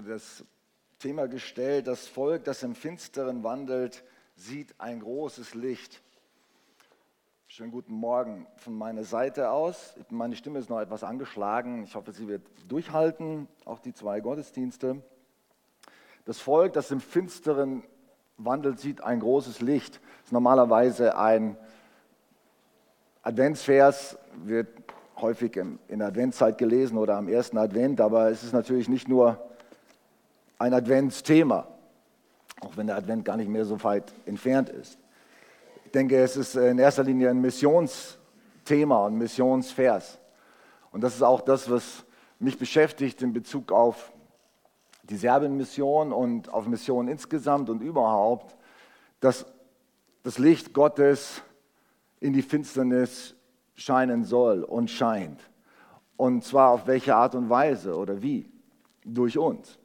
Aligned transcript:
das 0.00 0.44
Thema 0.98 1.28
gestellt, 1.28 1.86
das 1.86 2.06
Volk, 2.06 2.44
das 2.44 2.62
im 2.62 2.74
Finsteren 2.74 3.44
wandelt, 3.44 4.04
sieht 4.36 4.74
ein 4.78 5.00
großes 5.00 5.54
Licht. 5.54 6.00
Schönen 7.48 7.70
guten 7.70 7.92
Morgen 7.92 8.46
von 8.56 8.74
meiner 8.74 9.04
Seite 9.04 9.50
aus. 9.50 9.94
Meine 10.08 10.36
Stimme 10.36 10.58
ist 10.58 10.70
noch 10.70 10.80
etwas 10.80 11.04
angeschlagen. 11.04 11.84
Ich 11.84 11.94
hoffe, 11.94 12.12
sie 12.12 12.26
wird 12.26 12.42
durchhalten, 12.68 13.46
auch 13.66 13.80
die 13.80 13.92
zwei 13.92 14.20
Gottesdienste. 14.20 15.02
Das 16.24 16.40
Volk, 16.40 16.72
das 16.72 16.90
im 16.90 17.00
Finsteren 17.00 17.82
wandelt, 18.38 18.80
sieht 18.80 19.02
ein 19.02 19.20
großes 19.20 19.60
Licht. 19.60 19.96
Das 19.96 20.26
ist 20.26 20.32
normalerweise 20.32 21.18
ein 21.18 21.58
Adventsvers, 23.22 24.16
wird 24.36 24.68
häufig 25.20 25.56
in 25.56 25.78
der 25.98 26.08
Adventszeit 26.08 26.56
gelesen 26.56 26.96
oder 26.96 27.16
am 27.16 27.28
ersten 27.28 27.58
Advent, 27.58 28.00
aber 28.00 28.30
es 28.30 28.42
ist 28.42 28.52
natürlich 28.54 28.88
nicht 28.88 29.08
nur 29.08 29.51
ein 30.62 30.74
Adventsthema, 30.74 31.66
auch 32.60 32.76
wenn 32.76 32.86
der 32.86 32.96
Advent 32.96 33.24
gar 33.24 33.36
nicht 33.36 33.48
mehr 33.48 33.64
so 33.64 33.82
weit 33.82 34.12
entfernt 34.26 34.68
ist. 34.68 34.96
Ich 35.84 35.90
denke, 35.90 36.22
es 36.22 36.36
ist 36.36 36.54
in 36.54 36.78
erster 36.78 37.02
Linie 37.02 37.30
ein 37.30 37.40
Missionsthema 37.40 39.06
und 39.06 39.18
Missionsvers. 39.18 40.20
Und 40.92 41.00
das 41.02 41.16
ist 41.16 41.22
auch 41.22 41.40
das, 41.40 41.68
was 41.68 42.04
mich 42.38 42.58
beschäftigt 42.58 43.22
in 43.22 43.32
Bezug 43.32 43.72
auf 43.72 44.12
die 45.02 45.16
Serbien-Mission 45.16 46.12
und 46.12 46.48
auf 46.52 46.68
Missionen 46.68 47.08
insgesamt 47.08 47.68
und 47.68 47.82
überhaupt, 47.82 48.56
dass 49.18 49.44
das 50.22 50.38
Licht 50.38 50.72
Gottes 50.72 51.42
in 52.20 52.32
die 52.32 52.42
Finsternis 52.42 53.34
scheinen 53.74 54.22
soll 54.22 54.62
und 54.62 54.90
scheint. 54.90 55.40
Und 56.16 56.44
zwar 56.44 56.70
auf 56.70 56.86
welche 56.86 57.16
Art 57.16 57.34
und 57.34 57.50
Weise 57.50 57.96
oder 57.96 58.22
wie? 58.22 58.48
Durch 59.04 59.36
uns. 59.36 59.81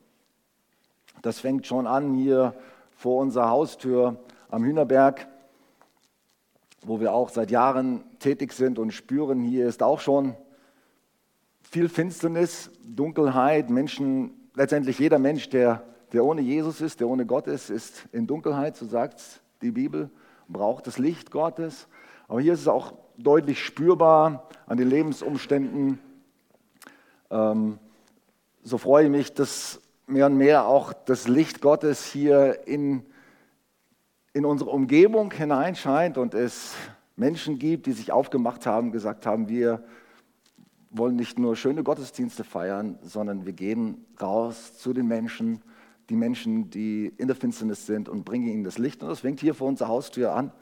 Das 1.22 1.40
fängt 1.40 1.66
schon 1.66 1.88
an 1.88 2.14
hier 2.14 2.54
vor 2.96 3.22
unserer 3.22 3.50
Haustür 3.50 4.18
am 4.50 4.64
Hühnerberg, 4.64 5.28
wo 6.84 7.00
wir 7.00 7.14
auch 7.14 7.30
seit 7.30 7.52
Jahren 7.52 8.04
tätig 8.20 8.54
sind 8.54 8.80
und 8.80 8.92
spüren, 8.92 9.42
hier 9.42 9.68
ist 9.68 9.84
auch 9.84 10.00
schon 10.00 10.36
viel 11.70 11.90
Finsternis, 11.90 12.72
Dunkelheit. 12.84 13.70
Menschen, 13.70 14.50
letztendlich 14.56 15.00
jeder 15.00 15.20
Mensch, 15.20 15.50
der, 15.50 15.84
der 16.14 16.24
ohne 16.24 16.42
Jesus 16.42 16.82
ist, 16.82 17.00
der 17.00 17.08
ohne 17.08 17.26
Gott 17.26 17.48
ist, 17.48 17.70
ist 17.70 18.08
in 18.12 18.26
Dunkelheit, 18.26 18.78
so 18.78 18.86
sagt 18.86 19.42
die 19.62 19.72
Bibel, 19.72 20.10
braucht 20.48 20.88
das 20.88 20.98
Licht 20.98 21.32
Gottes. 21.32 21.88
Aber 22.28 22.40
hier 22.40 22.54
ist 22.54 22.62
es 22.62 22.68
auch 22.68 22.94
deutlich 23.18 23.64
spürbar 23.64 24.48
an 24.66 24.78
den 24.78 24.90
Lebensumständen. 24.90 26.00
Ähm, 27.30 27.80
so 28.64 28.78
freue 28.78 29.06
ich 29.06 29.12
mich, 29.12 29.34
dass 29.34 29.82
mehr 30.08 30.28
und 30.28 30.38
mehr 30.38 30.66
auch 30.66 30.94
das 30.94 31.28
Licht 31.28 31.62
Gottes 31.62 32.06
hier 32.06 32.66
in, 32.66 33.04
in 34.34 34.46
unsere 34.46 34.70
Umgebung 34.70 35.32
hineinscheint 35.32 36.18
und 36.18 36.34
es 36.34 36.76
Menschen 37.18 37.60
gibt, 37.60 37.88
die 37.88 37.92
sich 37.92 38.14
aufgemacht 38.14 38.66
haben, 38.66 38.94
gesagt 38.94 39.26
haben, 39.26 39.50
wir 39.50 39.84
wollen 40.92 41.18
nicht 41.18 41.38
nur 41.38 41.58
schöne 41.58 41.84
Gottesdienste 41.84 42.46
feiern, 42.46 42.98
sondern 43.02 43.46
wir 43.46 43.52
gehen 43.52 44.06
raus 44.22 44.78
zu 44.78 44.94
den 44.94 45.08
Menschen, 45.08 45.62
die 46.10 46.16
Menschen, 46.16 46.70
die 46.70 47.12
in 47.18 47.28
der 47.28 47.36
Finsternis 47.36 47.86
sind 47.86 48.08
und 48.08 48.24
bringen 48.24 48.48
ihnen 48.48 48.64
das 48.64 48.78
Licht. 48.78 49.04
Und 49.04 49.10
das 49.10 49.20
fängt 49.20 49.42
hier 49.42 49.54
vor 49.54 49.68
unserer 49.68 49.90
Haustür 49.90 50.34
an. 50.34 50.54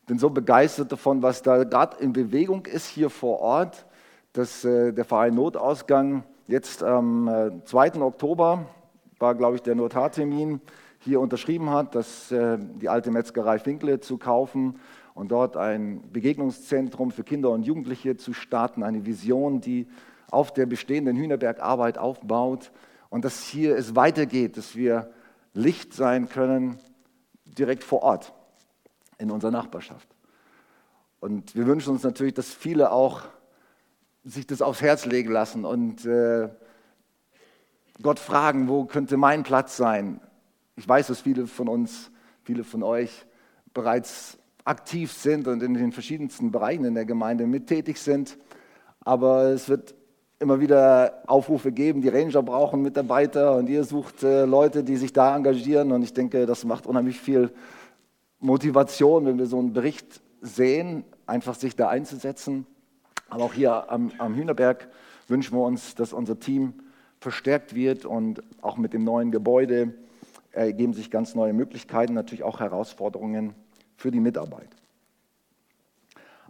Ich 0.00 0.06
bin 0.06 0.18
so 0.18 0.30
begeistert 0.30 0.90
davon, 0.90 1.22
was 1.22 1.42
da 1.42 1.64
gerade 1.64 1.98
in 2.02 2.14
Bewegung 2.14 2.64
ist 2.64 2.86
hier 2.86 3.10
vor 3.10 3.40
Ort, 3.40 3.84
dass 4.32 4.64
äh, 4.64 4.92
der 4.92 5.04
Verein 5.04 5.34
Notausgang 5.34 6.24
jetzt 6.50 6.82
am 6.82 7.60
2. 7.64 7.86
Äh, 7.86 7.98
Oktober, 8.00 8.66
war 9.18 9.34
glaube 9.34 9.56
ich 9.56 9.62
der 9.62 9.74
Notartermin, 9.74 10.60
hier 10.98 11.20
unterschrieben 11.20 11.70
hat, 11.70 11.94
dass 11.94 12.30
äh, 12.30 12.58
die 12.58 12.88
alte 12.88 13.10
Metzgerei 13.10 13.58
Finkle 13.58 14.00
zu 14.00 14.18
kaufen 14.18 14.78
und 15.14 15.30
dort 15.30 15.56
ein 15.56 16.02
Begegnungszentrum 16.12 17.10
für 17.10 17.24
Kinder 17.24 17.50
und 17.50 17.62
Jugendliche 17.62 18.16
zu 18.16 18.32
starten, 18.32 18.82
eine 18.82 19.06
Vision, 19.06 19.60
die 19.60 19.86
auf 20.30 20.52
der 20.52 20.66
bestehenden 20.66 21.16
Hühnerbergarbeit 21.16 21.98
aufbaut 21.98 22.70
und 23.08 23.24
dass 23.24 23.44
hier 23.44 23.76
es 23.76 23.96
weitergeht, 23.96 24.56
dass 24.56 24.76
wir 24.76 25.10
Licht 25.54 25.94
sein 25.94 26.28
können 26.28 26.78
direkt 27.44 27.82
vor 27.82 28.02
Ort 28.02 28.32
in 29.18 29.30
unserer 29.30 29.50
Nachbarschaft. 29.50 30.08
Und 31.18 31.54
wir 31.54 31.66
wünschen 31.66 31.90
uns 31.90 32.02
natürlich, 32.02 32.34
dass 32.34 32.52
viele 32.52 32.92
auch 32.92 33.22
sich 34.24 34.46
das 34.46 34.62
aufs 34.62 34.82
Herz 34.82 35.06
legen 35.06 35.30
lassen 35.30 35.64
und 35.64 36.04
äh, 36.04 36.48
Gott 38.02 38.18
fragen, 38.18 38.68
wo 38.68 38.84
könnte 38.84 39.16
mein 39.16 39.42
Platz 39.42 39.76
sein? 39.76 40.20
Ich 40.76 40.88
weiß, 40.88 41.08
dass 41.08 41.20
viele 41.20 41.46
von 41.46 41.68
uns, 41.68 42.10
viele 42.42 42.64
von 42.64 42.82
euch 42.82 43.26
bereits 43.74 44.38
aktiv 44.64 45.12
sind 45.12 45.46
und 45.48 45.62
in 45.62 45.74
den 45.74 45.92
verschiedensten 45.92 46.50
Bereichen 46.50 46.84
in 46.84 46.94
der 46.94 47.04
Gemeinde 47.04 47.46
mittätig 47.46 47.98
sind. 47.98 48.38
Aber 49.00 49.44
es 49.50 49.68
wird 49.68 49.94
immer 50.38 50.60
wieder 50.60 51.22
Aufrufe 51.26 51.72
geben, 51.72 52.00
die 52.00 52.08
Ranger 52.08 52.42
brauchen 52.42 52.82
Mitarbeiter 52.82 53.56
und 53.56 53.68
ihr 53.68 53.84
sucht 53.84 54.22
äh, 54.22 54.44
Leute, 54.46 54.82
die 54.82 54.96
sich 54.96 55.12
da 55.12 55.36
engagieren. 55.36 55.92
Und 55.92 56.02
ich 56.02 56.14
denke, 56.14 56.46
das 56.46 56.64
macht 56.64 56.86
unheimlich 56.86 57.20
viel 57.20 57.52
Motivation, 58.38 59.26
wenn 59.26 59.38
wir 59.38 59.46
so 59.46 59.58
einen 59.58 59.74
Bericht 59.74 60.22
sehen, 60.40 61.04
einfach 61.26 61.54
sich 61.54 61.76
da 61.76 61.88
einzusetzen. 61.88 62.66
Aber 63.30 63.44
auch 63.44 63.54
hier 63.54 63.90
am, 63.90 64.12
am 64.18 64.34
Hühnerberg 64.34 64.88
wünschen 65.28 65.56
wir 65.56 65.64
uns, 65.64 65.94
dass 65.94 66.12
unser 66.12 66.38
Team 66.38 66.74
verstärkt 67.20 67.74
wird 67.74 68.04
und 68.04 68.42
auch 68.60 68.76
mit 68.76 68.92
dem 68.92 69.04
neuen 69.04 69.30
Gebäude 69.30 69.94
ergeben 70.52 70.94
sich 70.94 71.10
ganz 71.10 71.34
neue 71.34 71.52
Möglichkeiten, 71.52 72.12
natürlich 72.12 72.42
auch 72.42 72.60
Herausforderungen 72.60 73.54
für 73.96 74.10
die 74.10 74.20
Mitarbeit. 74.20 74.68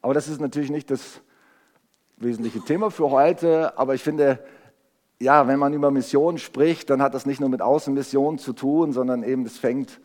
Aber 0.00 0.14
das 0.14 0.28
ist 0.28 0.40
natürlich 0.40 0.70
nicht 0.70 0.90
das 0.90 1.20
wesentliche 2.16 2.60
Thema 2.60 2.90
für 2.90 3.10
heute, 3.10 3.76
aber 3.78 3.94
ich 3.94 4.02
finde, 4.02 4.42
ja, 5.20 5.46
wenn 5.46 5.58
man 5.58 5.74
über 5.74 5.90
Mission 5.90 6.38
spricht, 6.38 6.88
dann 6.88 7.02
hat 7.02 7.12
das 7.12 7.26
nicht 7.26 7.40
nur 7.40 7.50
mit 7.50 7.60
Außenmission 7.60 8.38
zu 8.38 8.54
tun, 8.54 8.92
sondern 8.92 9.22
eben, 9.22 9.44
das 9.44 9.58
fängt 9.58 10.00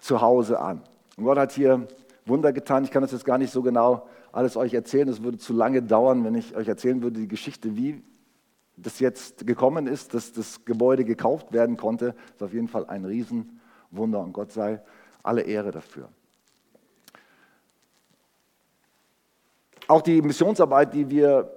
zu 0.00 0.20
Hause 0.20 0.60
an. 0.60 0.82
Und 1.16 1.24
Gott 1.24 1.38
hat 1.38 1.52
hier 1.52 1.86
Wunder 2.26 2.52
getan. 2.52 2.84
Ich 2.84 2.90
kann 2.90 3.02
das 3.02 3.12
jetzt 3.12 3.24
gar 3.24 3.38
nicht 3.38 3.52
so 3.52 3.62
genau 3.62 4.06
alles 4.30 4.56
euch 4.56 4.74
erzählen. 4.74 5.08
Es 5.08 5.22
würde 5.22 5.38
zu 5.38 5.52
lange 5.52 5.82
dauern, 5.82 6.24
wenn 6.24 6.34
ich 6.34 6.54
euch 6.56 6.68
erzählen 6.68 7.02
würde, 7.02 7.20
die 7.20 7.28
Geschichte, 7.28 7.76
wie 7.76 8.02
das 8.76 9.00
jetzt 9.00 9.46
gekommen 9.46 9.86
ist, 9.86 10.14
dass 10.14 10.32
das 10.32 10.64
Gebäude 10.64 11.04
gekauft 11.04 11.52
werden 11.52 11.76
konnte. 11.76 12.14
Das 12.14 12.36
ist 12.36 12.42
auf 12.42 12.54
jeden 12.54 12.68
Fall 12.68 12.86
ein 12.86 13.04
Riesenwunder 13.04 14.20
und 14.20 14.32
Gott 14.32 14.52
sei 14.52 14.82
alle 15.22 15.42
Ehre 15.42 15.70
dafür. 15.70 16.08
Auch 19.88 20.02
die 20.02 20.22
Missionsarbeit, 20.22 20.94
die 20.94 21.10
wir 21.10 21.52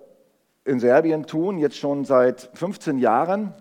in 0.66 0.80
Serbien 0.80 1.26
tun, 1.26 1.58
jetzt 1.58 1.78
schon 1.78 2.06
seit 2.06 2.50
15 2.54 2.98
Jahren. 2.98 3.54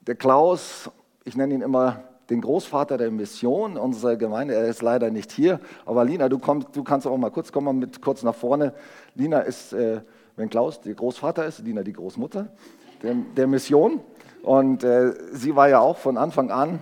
Der 0.00 0.16
Klaus, 0.16 0.90
ich 1.24 1.36
nenne 1.36 1.54
ihn 1.54 1.62
immer 1.62 2.04
den 2.30 2.40
Großvater 2.40 2.98
der 2.98 3.10
Mission 3.10 3.76
unserer 3.76 4.16
Gemeinde. 4.16 4.54
Er 4.54 4.66
ist 4.66 4.82
leider 4.82 5.10
nicht 5.10 5.30
hier, 5.32 5.60
aber 5.84 6.04
Lina, 6.04 6.28
du, 6.28 6.38
kommst, 6.38 6.68
du 6.74 6.82
kannst 6.82 7.06
auch 7.06 7.16
mal 7.16 7.30
kurz 7.30 7.52
kommen, 7.52 7.78
mit 7.78 8.02
kurz 8.02 8.22
nach 8.22 8.34
vorne. 8.34 8.74
Lina 9.14 9.40
ist, 9.40 9.72
äh, 9.72 10.00
wenn 10.36 10.50
Klaus 10.50 10.80
der 10.80 10.94
Großvater 10.94 11.46
ist, 11.46 11.60
Lina 11.60 11.82
die 11.82 11.92
Großmutter 11.92 12.48
der, 13.02 13.14
der 13.14 13.46
Mission. 13.46 14.00
Und 14.42 14.84
äh, 14.84 15.12
sie 15.32 15.54
war 15.56 15.68
ja 15.68 15.80
auch 15.80 15.96
von 15.96 16.16
Anfang 16.16 16.50
an 16.50 16.80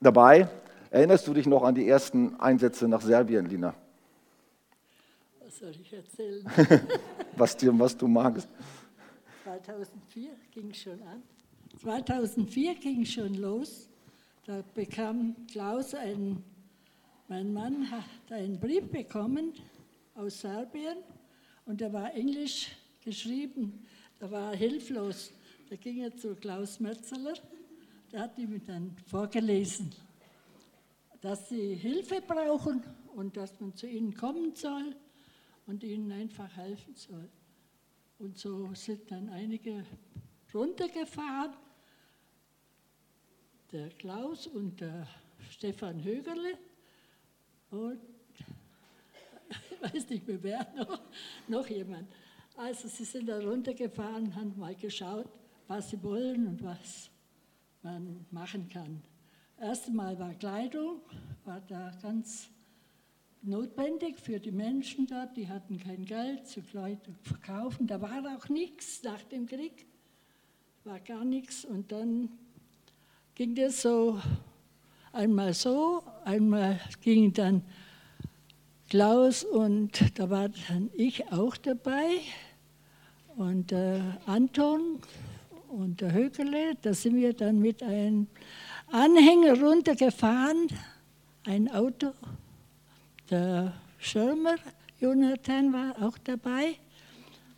dabei. 0.00 0.48
Erinnerst 0.90 1.26
du 1.26 1.34
dich 1.34 1.46
noch 1.46 1.62
an 1.62 1.74
die 1.74 1.88
ersten 1.88 2.38
Einsätze 2.40 2.88
nach 2.88 3.02
Serbien, 3.02 3.46
Lina? 3.46 3.74
Was 5.44 5.58
soll 5.58 5.72
ich 5.80 5.92
erzählen? 5.92 6.44
was, 7.36 7.56
dir, 7.56 7.78
was 7.78 7.96
du 7.96 8.08
magst. 8.08 8.48
2004 9.44 10.30
ging 10.52 10.70
es 10.70 10.78
schon 10.78 11.02
an. 11.02 11.22
2004 11.80 12.74
ging 12.76 13.02
es 13.02 13.12
schon 13.12 13.34
los. 13.34 13.87
Da 14.48 14.64
bekam 14.74 15.36
Klaus 15.46 15.92
ein, 15.92 16.42
mein 17.28 17.52
Mann 17.52 17.90
hat 17.90 18.32
einen 18.32 18.58
Brief 18.58 18.88
bekommen 18.88 19.52
aus 20.14 20.40
Serbien 20.40 20.96
und 21.66 21.82
der 21.82 21.92
war 21.92 22.14
englisch 22.14 22.70
geschrieben. 23.04 23.84
Da 24.18 24.30
war 24.30 24.52
er 24.52 24.56
hilflos. 24.56 25.32
Da 25.68 25.76
ging 25.76 25.98
er 25.98 26.16
zu 26.16 26.34
Klaus 26.34 26.80
Metzeler, 26.80 27.34
der 28.10 28.20
hat 28.20 28.38
ihm 28.38 28.58
dann 28.64 28.96
vorgelesen, 29.06 29.90
dass 31.20 31.50
sie 31.50 31.74
Hilfe 31.74 32.22
brauchen 32.26 32.82
und 33.16 33.36
dass 33.36 33.60
man 33.60 33.74
zu 33.74 33.86
ihnen 33.86 34.14
kommen 34.14 34.54
soll 34.54 34.96
und 35.66 35.84
ihnen 35.84 36.10
einfach 36.10 36.56
helfen 36.56 36.94
soll. 36.94 37.28
Und 38.18 38.38
so 38.38 38.72
sind 38.72 39.10
dann 39.10 39.28
einige 39.28 39.84
runtergefahren 40.54 41.52
der 43.72 43.90
Klaus 43.90 44.46
und 44.46 44.80
der 44.80 45.06
Stefan 45.50 46.02
Högerle 46.02 46.58
und 47.70 48.00
ich 49.50 49.82
weiß 49.94 50.08
nicht 50.08 50.26
mehr 50.26 50.42
wer 50.42 50.66
noch, 50.76 51.00
noch 51.48 51.66
jemand. 51.68 52.08
Also 52.56 52.88
sie 52.88 53.04
sind 53.04 53.28
da 53.28 53.38
runtergefahren, 53.38 54.34
haben 54.34 54.58
mal 54.58 54.74
geschaut, 54.74 55.28
was 55.66 55.90
sie 55.90 56.02
wollen 56.02 56.46
und 56.46 56.62
was 56.62 57.10
man 57.82 58.26
machen 58.30 58.68
kann. 58.68 59.02
Erst 59.60 59.88
einmal 59.88 60.18
war 60.18 60.34
Kleidung, 60.34 61.00
war 61.44 61.60
da 61.60 61.92
ganz 62.02 62.48
notwendig 63.42 64.18
für 64.18 64.40
die 64.40 64.50
Menschen 64.50 65.06
dort. 65.06 65.36
Die 65.36 65.48
hatten 65.48 65.78
kein 65.78 66.04
Geld 66.04 66.46
zu 66.46 66.62
Kleidung 66.62 67.16
verkaufen. 67.22 67.86
Da 67.86 68.00
war 68.00 68.36
auch 68.36 68.48
nichts 68.48 69.02
nach 69.02 69.22
dem 69.24 69.46
Krieg, 69.46 69.86
war 70.84 71.00
gar 71.00 71.24
nichts. 71.24 71.64
Und 71.64 71.92
dann 71.92 72.30
ging 73.38 73.54
das 73.54 73.82
so 73.82 74.20
einmal 75.12 75.54
so, 75.54 76.02
einmal 76.24 76.80
ging 77.00 77.32
dann 77.32 77.62
Klaus 78.88 79.44
und 79.44 80.18
da 80.18 80.28
war 80.28 80.48
dann 80.48 80.90
ich 80.92 81.24
auch 81.30 81.56
dabei 81.56 82.18
und 83.36 83.70
äh, 83.70 84.00
Anton 84.26 84.98
und 85.68 86.00
der 86.00 86.12
Högele. 86.12 86.74
Da 86.82 86.92
sind 86.92 87.14
wir 87.14 87.32
dann 87.32 87.60
mit 87.60 87.80
einem 87.80 88.26
Anhänger 88.90 89.62
runtergefahren, 89.62 90.66
ein 91.44 91.70
Auto. 91.70 92.10
Der 93.30 93.72
Schirmer, 93.98 94.56
Jonathan, 94.98 95.72
war 95.72 95.94
auch 96.02 96.18
dabei. 96.24 96.74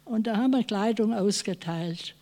Und 0.05 0.27
da 0.27 0.37
haben 0.37 0.51
wir 0.51 0.63
Kleidung 0.63 1.15
ausgeteilt. 1.15 2.15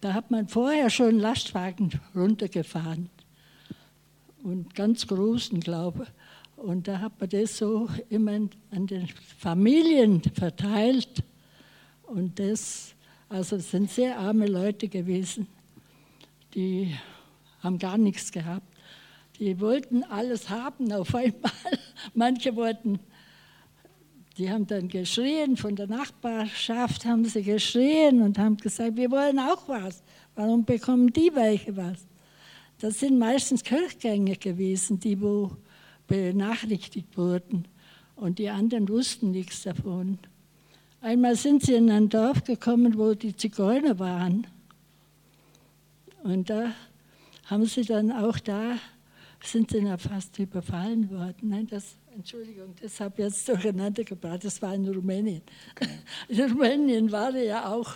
Da 0.00 0.14
hat 0.14 0.30
man 0.30 0.48
vorher 0.48 0.90
schon 0.90 1.18
Lastwagen 1.18 1.90
runtergefahren. 2.14 3.10
Und 4.42 4.74
ganz 4.74 5.06
großen, 5.06 5.60
glaube 5.60 6.04
ich. 6.04 6.64
Und 6.64 6.88
da 6.88 7.00
hat 7.00 7.20
man 7.20 7.28
das 7.28 7.58
so 7.58 7.88
immer 8.08 8.32
an 8.70 8.86
den 8.86 9.08
Familien 9.38 10.22
verteilt. 10.22 11.22
Und 12.02 12.38
das, 12.38 12.94
also 13.28 13.56
es 13.56 13.70
sind 13.70 13.90
sehr 13.90 14.18
arme 14.18 14.46
Leute 14.46 14.88
gewesen, 14.88 15.46
die 16.54 16.94
haben 17.60 17.78
gar 17.78 17.98
nichts 17.98 18.32
gehabt. 18.32 18.66
Die 19.38 19.60
wollten 19.60 20.02
alles 20.04 20.48
haben 20.48 20.92
auf 20.92 21.14
einmal. 21.14 21.52
Manche 22.14 22.56
wollten, 22.56 22.98
die 24.38 24.50
haben 24.50 24.66
dann 24.68 24.88
geschrien, 24.88 25.56
von 25.56 25.74
der 25.74 25.88
Nachbarschaft 25.88 27.04
haben 27.04 27.24
sie 27.24 27.42
geschrien 27.42 28.22
und 28.22 28.38
haben 28.38 28.56
gesagt, 28.56 28.96
wir 28.96 29.10
wollen 29.10 29.40
auch 29.40 29.68
was. 29.68 30.02
Warum 30.36 30.64
bekommen 30.64 31.12
die 31.12 31.34
welche 31.34 31.76
was? 31.76 32.06
Das 32.78 33.00
sind 33.00 33.18
meistens 33.18 33.64
Kirchgänger 33.64 34.36
gewesen, 34.36 35.00
die 35.00 35.20
wo 35.20 35.50
benachrichtigt 36.06 37.16
wurden. 37.16 37.66
Und 38.14 38.38
die 38.38 38.48
anderen 38.48 38.88
wussten 38.88 39.32
nichts 39.32 39.62
davon. 39.62 40.18
Einmal 41.00 41.34
sind 41.34 41.62
sie 41.64 41.74
in 41.74 41.90
ein 41.90 42.08
Dorf 42.08 42.44
gekommen, 42.44 42.96
wo 42.96 43.14
die 43.14 43.36
Zigeuner 43.36 43.98
waren. 43.98 44.46
Und 46.22 46.48
da 46.48 46.72
haben 47.46 47.66
sie 47.66 47.84
dann 47.84 48.12
auch 48.12 48.38
da, 48.38 48.76
sind 49.42 49.70
sie 49.70 49.82
dann 49.82 49.98
fast 49.98 50.38
überfallen 50.38 51.10
worden. 51.10 51.48
Nein, 51.48 51.66
das, 51.66 51.96
Entschuldigung, 52.14 52.74
das 52.80 53.00
habe 53.00 53.14
ich 53.18 53.24
jetzt 53.24 53.48
durcheinander 53.48 54.04
gebracht, 54.04 54.44
das 54.44 54.60
war 54.60 54.74
in 54.74 54.88
Rumänien. 54.88 55.42
In 56.28 56.40
Rumänien 56.40 57.12
war 57.12 57.34
er 57.34 57.44
ja 57.44 57.72
auch. 57.72 57.94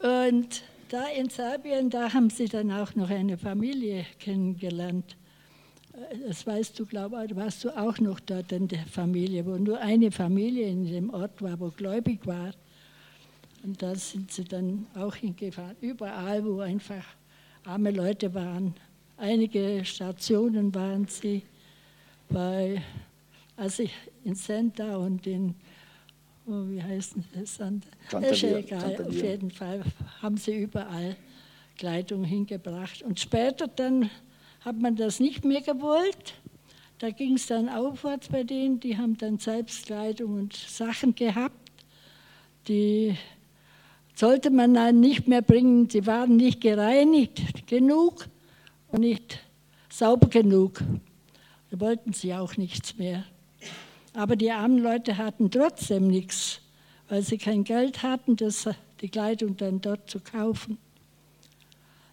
Und 0.00 0.62
da 0.88 1.06
in 1.08 1.28
Serbien, 1.28 1.90
da 1.90 2.12
haben 2.12 2.30
sie 2.30 2.46
dann 2.46 2.70
auch 2.72 2.94
noch 2.94 3.10
eine 3.10 3.36
Familie 3.36 4.06
kennengelernt 4.18 5.16
das 6.26 6.46
weißt 6.46 6.78
du, 6.78 6.86
glaube 6.86 7.24
ich, 7.24 7.36
warst 7.36 7.64
du 7.64 7.76
auch 7.76 7.98
noch 7.98 8.20
dort 8.20 8.52
in 8.52 8.68
der 8.68 8.86
Familie, 8.86 9.44
wo 9.46 9.56
nur 9.56 9.80
eine 9.80 10.10
Familie 10.10 10.68
in 10.68 10.86
dem 10.86 11.10
Ort 11.10 11.42
war, 11.42 11.58
wo 11.58 11.70
gläubig 11.70 12.26
war. 12.26 12.52
Und 13.62 13.82
da 13.82 13.94
sind 13.94 14.30
sie 14.30 14.44
dann 14.44 14.86
auch 14.94 15.14
hingefahren, 15.14 15.76
überall, 15.80 16.44
wo 16.44 16.60
einfach 16.60 17.04
arme 17.64 17.90
Leute 17.90 18.32
waren. 18.32 18.74
Einige 19.22 19.84
Stationen 19.84 20.74
waren 20.74 21.06
sie 21.06 21.42
bei, 22.30 22.80
also 23.54 23.84
in 24.24 24.34
Senta 24.34 24.96
und 24.96 25.26
in, 25.26 25.54
oh, 26.46 26.64
wie 26.70 26.82
heißt 26.82 27.16
das? 27.34 27.60
Ist 28.30 28.42
egal, 28.44 29.04
auf 29.06 29.12
jeden 29.12 29.50
Fall 29.50 29.82
haben 30.22 30.38
sie 30.38 30.62
überall 30.62 31.16
Kleidung 31.76 32.24
hingebracht. 32.24 33.02
Und 33.02 33.20
später 33.20 33.68
dann 33.68 34.08
hat 34.60 34.80
man 34.80 34.96
das 34.96 35.20
nicht 35.20 35.44
mehr 35.44 35.60
gewollt. 35.60 36.32
Da 36.96 37.10
ging 37.10 37.34
es 37.34 37.46
dann 37.46 37.68
aufwärts 37.68 38.30
bei 38.30 38.42
denen, 38.42 38.80
die 38.80 38.96
haben 38.96 39.18
dann 39.18 39.38
Selbstkleidung 39.38 40.32
und 40.32 40.56
Sachen 40.56 41.14
gehabt, 41.14 41.70
die 42.68 43.14
sollte 44.14 44.48
man 44.48 44.72
dann 44.72 44.98
nicht 44.98 45.28
mehr 45.28 45.42
bringen. 45.42 45.90
Sie 45.90 46.06
waren 46.06 46.36
nicht 46.36 46.62
gereinigt 46.62 47.66
genug 47.66 48.26
nicht 48.98 49.40
sauber 49.88 50.28
genug. 50.28 50.82
Da 51.70 51.80
wollten 51.80 52.12
sie 52.12 52.34
auch 52.34 52.56
nichts 52.56 52.96
mehr. 52.96 53.24
Aber 54.12 54.36
die 54.36 54.50
armen 54.50 54.78
Leute 54.78 55.18
hatten 55.18 55.50
trotzdem 55.50 56.08
nichts, 56.08 56.60
weil 57.08 57.22
sie 57.22 57.38
kein 57.38 57.64
Geld 57.64 58.02
hatten, 58.02 58.36
das, 58.36 58.68
die 59.00 59.08
Kleidung 59.08 59.56
dann 59.56 59.80
dort 59.80 60.10
zu 60.10 60.20
kaufen. 60.20 60.78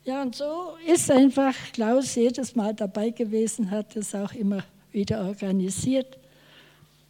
Ja, 0.06 0.22
und 0.22 0.36
so 0.36 0.78
ist 0.86 1.12
einfach 1.12 1.54
Klaus 1.74 2.16
jedes 2.16 2.56
Mal 2.56 2.74
dabei 2.74 3.10
gewesen, 3.10 3.72
hat 3.72 3.96
es 3.96 4.16
auch 4.16 4.34
immer 4.34 4.64
wieder 4.92 5.26
organisiert. 5.26 6.18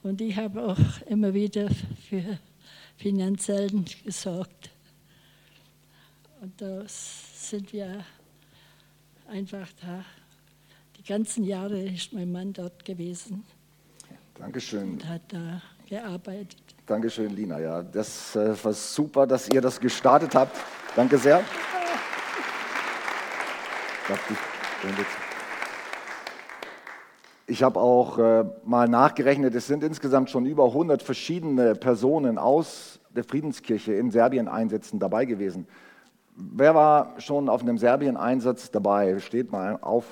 Und 0.04 0.22
ich 0.22 0.36
habe 0.36 0.64
auch 0.64 1.08
immer 1.08 1.34
wieder 1.34 1.69
für 2.10 2.40
finanziellen 2.98 3.86
gesorgt. 4.04 4.72
Und 6.42 6.60
da 6.62 6.84
sind 6.88 7.72
wir 7.74 8.04
einfach 9.28 9.68
da. 9.82 10.04
Die 10.98 11.04
ganzen 11.04 11.44
Jahre 11.44 11.80
ist 11.80 12.14
mein 12.14 12.32
Mann 12.32 12.54
dort 12.54 12.84
gewesen. 12.86 13.44
Dankeschön. 14.36 14.94
Und 14.94 15.08
hat 15.08 15.22
da 15.30 15.62
gearbeitet. 15.88 16.62
Dankeschön, 16.86 17.36
Lina. 17.36 17.60
Ja, 17.60 17.84
das 17.84 18.36
äh, 18.36 18.64
war 18.64 18.74
super, 18.74 19.28
dass 19.28 19.50
ihr 19.50 19.62
das 19.62 19.80
gestartet 19.80 20.36
habt. 20.36 20.56
Danke 20.96 21.18
sehr. 21.18 21.44
Ich 27.48 27.64
habe 27.64 27.80
auch 27.80 28.18
äh, 28.20 28.46
mal 28.66 28.88
nachgerechnet, 28.88 29.56
es 29.56 29.68
sind 29.68 29.84
insgesamt 29.84 30.30
schon 30.30 30.46
über 30.46 30.66
100 30.66 31.02
verschiedene 31.02 31.76
Personen 31.76 32.38
aus 32.38 33.00
der 33.10 33.24
Friedenskirche 33.24 33.94
in 33.94 34.12
Serbien-Einsätzen 34.12 35.00
dabei 35.00 35.26
gewesen. 35.26 35.68
Wer 36.39 36.75
war 36.75 37.19
schon 37.19 37.50
auf 37.50 37.62
einem 37.62 37.80
Serbien-Einsatz 37.80 38.69
dabei? 38.69 39.18
Steht 39.18 39.51
mal 39.51 39.80
auf. 39.81 40.06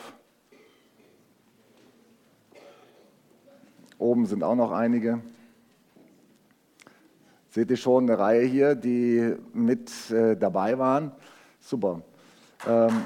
Oben 4.00 4.26
sind 4.26 4.44
auch 4.44 4.56
noch 4.56 4.72
einige. 4.72 5.22
Seht 7.52 7.70
ihr 7.70 7.78
schon 7.78 8.10
eine 8.10 8.18
Reihe 8.18 8.44
hier, 8.44 8.74
die 8.74 9.36
mit 9.54 10.10
äh, 10.10 10.36
dabei 10.36 10.80
waren? 10.80 11.12
Super. 11.60 12.02
Ähm, 12.68 13.06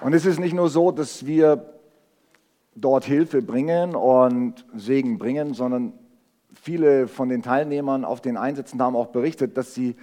Und 0.00 0.12
es 0.12 0.26
ist 0.26 0.38
nicht 0.38 0.54
nur 0.54 0.68
so, 0.68 0.92
dass 0.92 1.26
wir 1.26 1.74
dort 2.76 3.04
Hilfe 3.04 3.42
bringen 3.42 3.96
und 3.96 4.64
Segen 4.76 5.18
bringen, 5.18 5.54
sondern 5.54 5.92
viele 6.68 7.08
von 7.08 7.30
den 7.30 7.40
Teilnehmern 7.40 8.04
auf 8.04 8.20
den 8.20 8.36
Einsätzen 8.36 8.82
haben 8.82 8.94
auch 8.94 9.06
berichtet, 9.06 9.56
dass 9.56 9.74
sie 9.74 9.96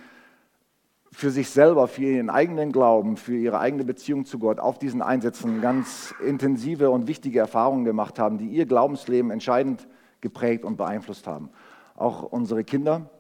für 1.12 1.30
sich 1.30 1.52
selber, 1.52 1.88
für 1.88 2.02
ihren 2.02 2.32
eigenen 2.32 2.72
Glauben, 2.72 3.18
für 3.18 3.38
ihre 3.38 3.60
eigene 3.60 3.84
Beziehung 3.84 4.26
zu 4.26 4.40
Gott 4.40 4.60
auf 4.60 4.80
diesen 4.80 5.04
Einsätzen 5.04 5.62
ganz 5.62 6.16
intensive 6.26 6.90
und 6.90 7.08
wichtige 7.08 7.38
Erfahrungen 7.38 7.86
gemacht 7.86 8.18
haben, 8.18 8.40
die 8.40 8.48
ihr 8.48 8.66
Glaubensleben 8.66 9.30
entscheidend 9.30 9.88
geprägt 10.22 10.66
und 10.66 10.76
beeinflusst 10.76 11.28
haben. 11.28 11.52
Auch 11.96 12.24
unsere 12.24 12.64
Kinder, 12.64 13.12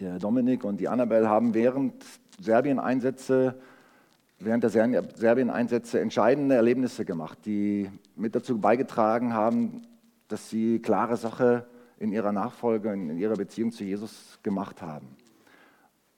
der 0.00 0.18
Dominik 0.18 0.64
und 0.64 0.80
die 0.80 0.88
Annabelle, 0.88 1.28
haben 1.28 1.52
während 1.52 2.02
Serbien-Einsätze 2.40 3.56
während 4.38 4.64
der 4.64 4.70
Serbien-Einsätze 4.70 6.00
entscheidende 6.00 6.54
Erlebnisse 6.54 7.04
gemacht, 7.04 7.40
die 7.44 7.90
mit 8.16 8.34
dazu 8.34 8.58
beigetragen 8.58 9.34
haben, 9.34 9.82
dass 10.28 10.48
sie 10.48 10.80
klare 10.80 11.18
Sache 11.18 11.66
in 12.02 12.12
ihrer 12.12 12.32
Nachfolge, 12.32 12.92
in 12.92 13.16
ihrer 13.16 13.36
Beziehung 13.36 13.70
zu 13.70 13.84
Jesus 13.84 14.40
gemacht 14.42 14.82
haben. 14.82 15.06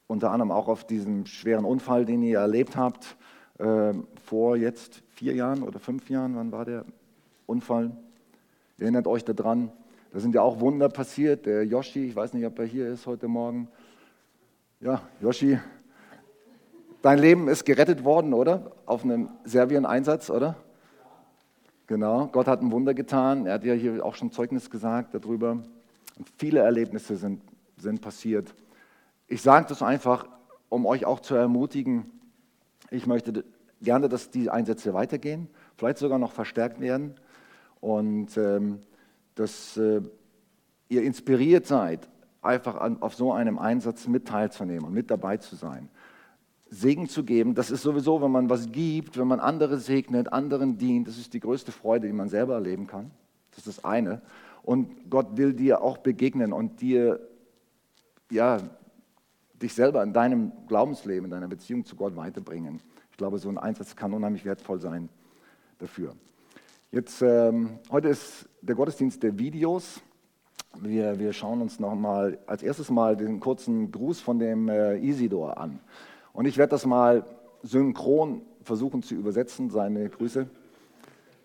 Unter 0.07 0.31
anderem 0.31 0.51
auch 0.51 0.69
auf 0.69 0.87
diesem 0.87 1.27
schweren 1.27 1.67
Unfall, 1.67 2.07
den 2.07 2.23
ihr 2.23 2.39
erlebt 2.39 2.77
habt, 2.77 3.17
äh, 3.59 3.93
vor 4.23 4.57
jetzt 4.57 5.03
vier 5.11 5.35
Jahren 5.35 5.63
oder 5.63 5.79
fünf 5.79 6.09
Jahren, 6.09 6.37
wann 6.37 6.53
war 6.53 6.65
der 6.65 6.87
Unfall? 7.47 7.91
Erinnert 8.79 9.07
euch 9.07 9.25
daran, 9.25 9.71
da 10.13 10.21
sind 10.21 10.35
ja 10.35 10.41
auch 10.41 10.61
Wunder 10.61 10.89
passiert. 10.89 11.45
Der 11.45 11.65
Yoshi, 11.67 12.07
ich 12.07 12.17
weiß 12.17 12.33
nicht, 12.33 12.47
ob 12.47 12.59
er 12.59 12.65
hier 12.65 12.89
ist 12.89 13.07
heute 13.07 13.29
Morgen. 13.29 13.69
Ja, 14.81 15.03
Yoshi 15.21 15.59
Dein 17.03 17.19
Leben 17.19 17.49
ist 17.49 17.67
gerettet 17.67 18.03
worden, 18.03 18.33
oder? 18.33 18.73
Auf 18.87 19.05
einem 19.05 19.29
Serbien-Einsatz, 19.45 20.31
oder? 20.31 20.57
Genau, 21.87 22.29
Gott 22.29 22.47
hat 22.47 22.63
ein 22.63 22.73
Wunder 22.73 22.95
getan. 22.95 23.45
Er 23.45 23.53
hat 23.53 23.65
ja 23.65 23.75
hier 23.75 24.03
auch 24.03 24.15
schon 24.15 24.33
Zeugnis 24.33 24.71
gesagt 24.71 25.13
darüber. 25.13 25.59
Viele 26.39 26.61
Erlebnisse 26.61 27.17
sind 27.17 27.41
sind 27.77 28.01
passiert. 28.01 28.55
Ich 29.27 29.43
sage 29.43 29.67
das 29.69 29.83
einfach, 29.83 30.27
um 30.69 30.87
euch 30.87 31.05
auch 31.05 31.21
zu 31.21 31.35
ermutigen. 31.35 32.11
Ich 32.91 33.07
möchte 33.07 33.45
gerne, 33.81 34.09
dass 34.09 34.31
die 34.31 34.51
Einsätze 34.51 34.95
weitergehen, 34.95 35.49
vielleicht 35.77 35.99
sogar 35.99 36.19
noch 36.19 36.33
verstärkt 36.33 36.81
werden 36.81 37.15
und 37.81 38.37
ähm, 38.37 38.81
dass 39.35 39.77
äh, 39.77 40.01
ihr 40.89 41.03
inspiriert 41.03 41.67
seid, 41.67 42.09
einfach 42.43 42.77
an, 42.77 43.01
auf 43.03 43.15
so 43.15 43.33
einem 43.33 43.59
Einsatz 43.59 44.07
mit 44.07 44.27
teilzunehmen 44.27 44.85
und 44.85 44.95
mit 44.95 45.11
dabei 45.11 45.39
zu 45.39 45.57
sein. 45.57 45.89
Segen 46.71 47.09
zu 47.09 47.25
geben, 47.25 47.55
das 47.55 47.71
ist 47.71 47.83
sowieso, 47.83 48.21
wenn 48.21 48.31
man 48.31 48.51
was 48.51 48.71
gibt, 48.71 49.19
wenn 49.19 49.29
man 49.29 49.41
andere 49.41 49.79
segnet, 49.79 50.33
anderen 50.33 50.77
dient, 50.77 51.09
das 51.09 51.19
ist 51.19 51.33
die 51.35 51.41
größte 51.41 51.73
Freude, 51.73 52.07
die 52.07 52.13
man 52.13 52.29
selber 52.29 52.55
erleben 52.55 52.87
kann. 52.87 53.11
Das 53.51 53.67
ist 53.67 53.79
das 53.79 53.85
eine. 53.85 54.23
Und 54.65 55.11
Gott 55.11 55.37
will 55.37 55.53
dir 55.53 55.83
auch 55.83 55.99
begegnen 55.99 56.53
und 56.53 56.81
dir, 56.81 57.21
ja, 58.31 58.59
dich 59.61 59.75
selber 59.75 60.03
in 60.03 60.13
deinem 60.13 60.53
Glaubensleben, 60.67 61.27
in 61.27 61.31
deiner 61.31 61.49
Beziehung 61.49 61.85
zu 61.85 61.97
Gott 61.97 62.17
weiterbringen. 62.17 62.81
Ich 63.11 63.19
glaube, 63.19 63.39
so 63.39 63.49
ein 63.49 63.59
Einsatz 63.59 63.95
kann 63.95 64.13
unheimlich 64.15 64.45
wertvoll 64.45 64.81
sein 64.81 65.09
dafür. 65.79 66.15
Jetzt, 66.91 67.23
ähm, 67.23 67.79
heute 67.91 68.09
ist 68.09 68.49
der 68.63 68.75
Gottesdienst 68.75 69.23
der 69.23 69.39
Videos. 69.39 70.01
Wir, 70.81 71.19
wir 71.19 71.33
schauen 71.33 71.61
uns 71.61 71.79
noch 71.79 71.95
mal 71.95 72.39
als 72.47 72.63
erstes 72.63 72.91
mal 72.91 73.17
den 73.17 73.41
kurzen 73.41 73.93
Gruß 73.93 74.21
von 74.21 74.39
dem 74.39 74.69
äh, 74.69 74.97
Isidor 74.97 75.59
an. 75.59 75.79
Und 76.33 76.47
ich 76.47 76.57
werde 76.57 76.71
das 76.71 76.87
mal 76.87 77.25
synchron 77.63 78.43
versuchen 78.63 79.03
zu 79.03 79.15
übersetzen, 79.15 79.71
seine 79.71 80.09
Grüße, 80.09 80.49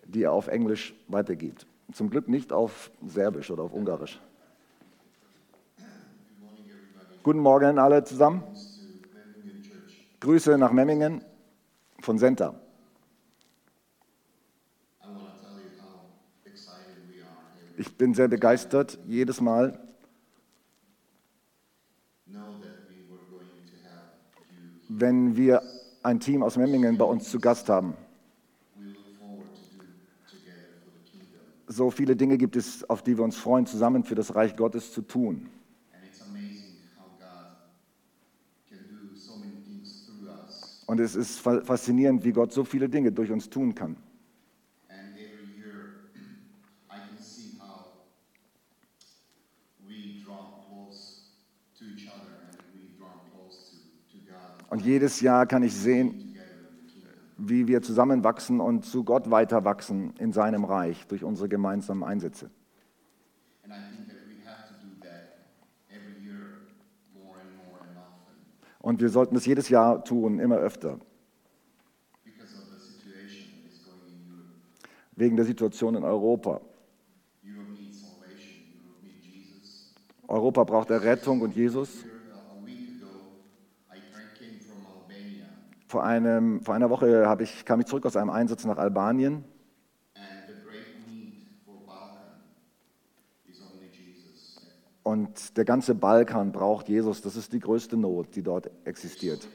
die 0.06 0.22
er 0.22 0.32
auf 0.32 0.48
Englisch 0.48 0.94
weitergibt. 1.06 1.66
Zum 1.92 2.10
Glück 2.10 2.28
nicht 2.28 2.52
auf 2.52 2.90
Serbisch 3.06 3.50
oder 3.50 3.64
auf 3.64 3.72
Ungarisch. 3.72 4.20
Guten 7.22 7.40
Morgen 7.40 7.78
alle 7.78 8.04
zusammen. 8.04 8.42
Grüße 10.20 10.56
nach 10.58 10.72
Memmingen 10.72 11.24
von 12.00 12.18
Senta. 12.18 12.60
Ich 17.76 17.96
bin 17.96 18.14
sehr 18.14 18.28
begeistert 18.28 18.98
jedes 19.06 19.40
Mal. 19.40 19.78
Wenn 24.88 25.36
wir 25.36 25.62
ein 26.02 26.20
Team 26.20 26.42
aus 26.42 26.56
Memmingen 26.56 26.98
bei 26.98 27.04
uns 27.04 27.30
zu 27.30 27.40
Gast 27.40 27.68
haben. 27.68 27.94
So 31.72 31.92
viele 31.92 32.16
Dinge 32.16 32.36
gibt 32.36 32.56
es, 32.56 32.82
auf 32.90 33.00
die 33.00 33.16
wir 33.16 33.22
uns 33.22 33.36
freuen, 33.36 33.64
zusammen 33.64 34.02
für 34.02 34.16
das 34.16 34.34
Reich 34.34 34.56
Gottes 34.56 34.92
zu 34.92 35.02
tun. 35.02 35.48
Und 40.86 40.98
es 40.98 41.14
ist 41.14 41.38
faszinierend, 41.38 42.24
wie 42.24 42.32
Gott 42.32 42.52
so 42.52 42.64
viele 42.64 42.88
Dinge 42.88 43.12
durch 43.12 43.30
uns 43.30 43.48
tun 43.48 43.76
kann. 43.76 43.96
Und 54.70 54.84
jedes 54.84 55.20
Jahr 55.20 55.46
kann 55.46 55.62
ich 55.62 55.76
sehen, 55.76 56.29
wie 57.42 57.66
wir 57.66 57.80
zusammenwachsen 57.82 58.60
und 58.60 58.84
zu 58.84 59.02
Gott 59.04 59.30
weiter 59.30 59.64
wachsen 59.64 60.12
in 60.18 60.32
seinem 60.32 60.64
Reich 60.64 61.06
durch 61.06 61.24
unsere 61.24 61.48
gemeinsamen 61.48 62.04
Einsätze. 62.04 62.50
Und 68.80 69.00
wir 69.00 69.08
sollten 69.10 69.36
es 69.36 69.46
jedes 69.46 69.68
Jahr 69.68 70.04
tun, 70.04 70.38
immer 70.38 70.56
öfter. 70.56 70.98
Wegen 75.16 75.36
der 75.36 75.44
Situation 75.44 75.94
in 75.96 76.04
Europa. 76.04 76.60
Europa 80.26 80.64
braucht 80.64 80.90
Errettung 80.90 81.40
und 81.40 81.54
Jesus. 81.54 82.04
Vor, 85.90 86.04
einem, 86.04 86.62
vor 86.62 86.76
einer 86.76 86.88
Woche 86.88 87.36
ich, 87.40 87.64
kam 87.64 87.80
ich 87.80 87.86
zurück 87.86 88.06
aus 88.06 88.14
einem 88.14 88.30
Einsatz 88.30 88.64
nach 88.64 88.78
Albanien. 88.78 89.42
Und 95.02 95.56
der 95.56 95.64
ganze 95.64 95.96
Balkan 95.96 96.52
braucht 96.52 96.88
Jesus. 96.88 97.22
Das 97.22 97.34
ist 97.34 97.52
die 97.52 97.58
größte 97.58 97.96
Not, 97.96 98.36
die 98.36 98.42
dort 98.44 98.70
existiert. 98.84 99.48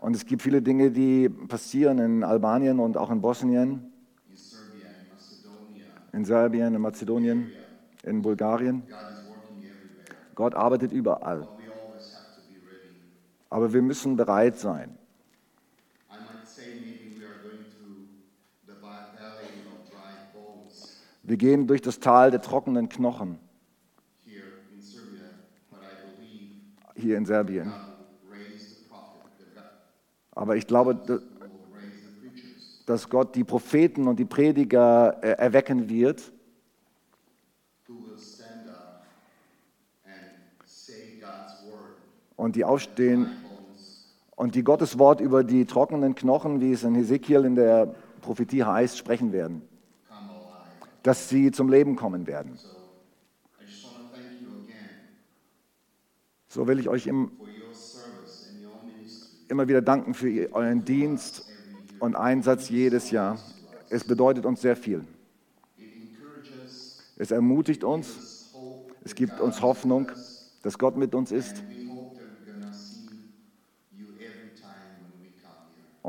Und 0.00 0.16
es 0.16 0.26
gibt 0.26 0.42
viele 0.42 0.62
Dinge, 0.62 0.90
die 0.90 1.28
passieren 1.28 2.00
in 2.00 2.24
Albanien 2.24 2.80
und 2.80 2.96
auch 2.96 3.12
in 3.12 3.20
Bosnien, 3.20 3.92
in 6.12 6.24
Serbien, 6.24 6.74
in 6.74 6.80
Mazedonien, 6.80 7.52
in 8.02 8.22
Bulgarien. 8.22 8.82
Gott 10.34 10.56
arbeitet 10.56 10.90
überall. 10.90 11.46
Aber 13.48 13.72
wir 13.72 13.82
müssen 13.82 14.16
bereit 14.16 14.58
sein. 14.58 14.98
Wir 21.22 21.36
gehen 21.36 21.66
durch 21.66 21.82
das 21.82 21.98
Tal 21.98 22.30
der 22.30 22.40
trockenen 22.40 22.88
Knochen. 22.88 23.38
Hier 26.94 27.18
in 27.18 27.26
Serbien. 27.26 27.72
Aber 30.30 30.56
ich 30.56 30.66
glaube, 30.66 31.20
dass 32.86 33.08
Gott 33.08 33.34
die 33.34 33.42
Propheten 33.42 34.06
und 34.06 34.18
die 34.18 34.24
Prediger 34.24 35.18
äh, 35.22 35.30
erwecken 35.32 35.88
wird, 35.88 36.32
und 42.36 42.56
die 42.56 42.64
aufstehen 42.64 43.30
und 44.36 44.54
die 44.54 44.62
Gottes 44.62 44.98
Wort 44.98 45.20
über 45.20 45.42
die 45.42 45.64
trockenen 45.64 46.14
Knochen, 46.14 46.60
wie 46.60 46.72
es 46.72 46.84
in 46.84 46.94
Hesekiel 46.94 47.44
in 47.44 47.54
der 47.54 47.94
Prophetie 48.20 48.64
heißt, 48.64 48.96
sprechen 48.98 49.32
werden. 49.32 49.62
Dass 51.02 51.28
sie 51.28 51.50
zum 51.50 51.68
Leben 51.68 51.96
kommen 51.96 52.26
werden. 52.26 52.58
So 56.48 56.66
will 56.66 56.78
ich 56.78 56.88
euch 56.88 57.06
im, 57.06 57.32
immer 59.48 59.68
wieder 59.68 59.82
danken 59.82 60.14
für 60.14 60.52
euren 60.52 60.84
Dienst 60.84 61.46
und 62.00 62.16
Einsatz 62.16 62.68
jedes 62.68 63.10
Jahr. 63.10 63.38
Es 63.88 64.04
bedeutet 64.04 64.46
uns 64.46 64.60
sehr 64.60 64.76
viel. 64.76 65.04
Es 67.16 67.30
ermutigt 67.30 67.84
uns, 67.84 68.52
es 69.04 69.14
gibt 69.14 69.40
uns 69.40 69.62
Hoffnung, 69.62 70.10
dass 70.62 70.78
Gott 70.78 70.96
mit 70.96 71.14
uns 71.14 71.32
ist. 71.32 71.62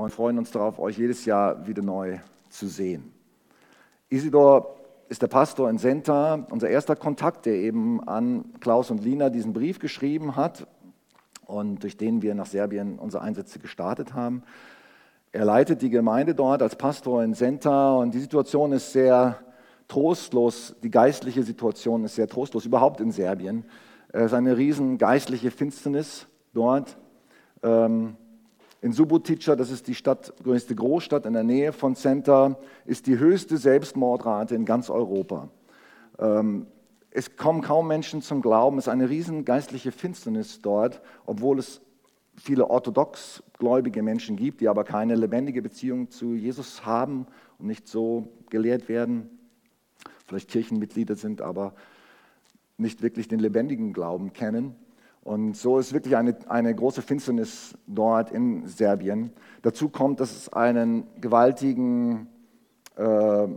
Und 0.03 0.11
freuen 0.11 0.37
uns 0.37 0.51
darauf, 0.51 0.77
euch 0.77 0.97
jedes 0.97 1.25
Jahr 1.25 1.65
wieder 1.65 1.81
neu 1.81 2.19
zu 2.49 2.67
sehen. 2.67 3.11
Isidor 4.09 4.75
ist 5.09 5.23
der 5.23 5.27
Pastor 5.27 5.69
in 5.71 5.79
Senta, 5.79 6.45
unser 6.51 6.69
erster 6.69 6.95
Kontakt, 6.95 7.47
der 7.47 7.55
eben 7.55 8.07
an 8.07 8.45
Klaus 8.59 8.91
und 8.91 9.03
Lina 9.03 9.29
diesen 9.29 9.53
Brief 9.53 9.79
geschrieben 9.79 10.35
hat 10.35 10.67
und 11.47 11.81
durch 11.81 11.97
den 11.97 12.21
wir 12.21 12.35
nach 12.35 12.45
Serbien 12.45 12.99
unsere 12.99 13.23
Einsätze 13.23 13.57
gestartet 13.57 14.13
haben. 14.13 14.43
Er 15.31 15.45
leitet 15.45 15.81
die 15.81 15.89
Gemeinde 15.89 16.35
dort 16.35 16.61
als 16.61 16.75
Pastor 16.75 17.23
in 17.23 17.33
Senta 17.33 17.95
und 17.95 18.13
die 18.13 18.19
Situation 18.19 18.73
ist 18.73 18.91
sehr 18.91 19.39
trostlos, 19.87 20.75
die 20.83 20.91
geistliche 20.91 21.41
Situation 21.41 22.03
ist 22.03 22.15
sehr 22.15 22.27
trostlos, 22.27 22.65
überhaupt 22.65 23.01
in 23.01 23.11
Serbien. 23.11 23.65
Es 24.09 24.25
ist 24.25 24.33
eine 24.33 24.57
riesen 24.57 24.99
geistliche 24.99 25.49
Finsternis 25.49 26.27
dort. 26.53 26.97
Ähm, 27.63 28.15
in 28.81 28.93
Subotica, 28.93 29.55
das 29.55 29.71
ist 29.71 29.87
die 29.87 29.95
Stadt, 29.95 30.33
größte 30.43 30.75
Großstadt 30.75 31.25
in 31.25 31.33
der 31.33 31.43
Nähe 31.43 31.73
von 31.73 31.95
Center, 31.95 32.59
ist 32.85 33.07
die 33.07 33.17
höchste 33.17 33.57
Selbstmordrate 33.57 34.55
in 34.55 34.65
ganz 34.65 34.89
Europa. 34.89 35.49
Ähm, 36.19 36.67
es 37.09 37.35
kommen 37.35 37.61
kaum 37.61 37.87
Menschen 37.87 38.21
zum 38.21 38.41
Glauben, 38.41 38.77
es 38.77 38.85
ist 38.85 38.93
eine 38.93 39.09
riesen 39.09 39.45
geistliche 39.45 39.91
Finsternis 39.91 40.61
dort, 40.61 41.01
obwohl 41.25 41.57
es 41.57 41.81
viele 42.35 42.69
orthodox 42.69 43.41
gläubige 43.57 44.03
Menschen 44.03 44.35
gibt, 44.35 44.61
die 44.61 44.67
aber 44.67 44.83
keine 44.83 45.15
lebendige 45.15 45.61
Beziehung 45.63 46.11
zu 46.11 46.35
Jesus 46.35 46.85
haben 46.85 47.25
und 47.57 47.65
nicht 47.67 47.87
so 47.87 48.27
gelehrt 48.51 48.87
werden, 48.87 49.29
vielleicht 50.27 50.49
Kirchenmitglieder 50.49 51.15
sind, 51.15 51.41
aber 51.41 51.73
nicht 52.77 53.01
wirklich 53.01 53.27
den 53.27 53.39
lebendigen 53.39 53.93
Glauben 53.93 54.33
kennen. 54.33 54.75
Und 55.27 55.57
so 55.57 55.77
ist 55.77 55.91
wirklich 55.91 56.15
eine, 56.15 56.37
eine 56.47 56.73
große 56.73 57.01
Finsternis 57.01 57.77
dort 57.85 58.31
in 58.31 58.65
Serbien. 58.65 59.33
Dazu 59.61 59.89
kommt, 59.89 60.21
dass 60.21 60.31
es 60.31 60.53
einen 60.53 61.03
gewaltigen 61.19 62.29
äh, 62.95 63.47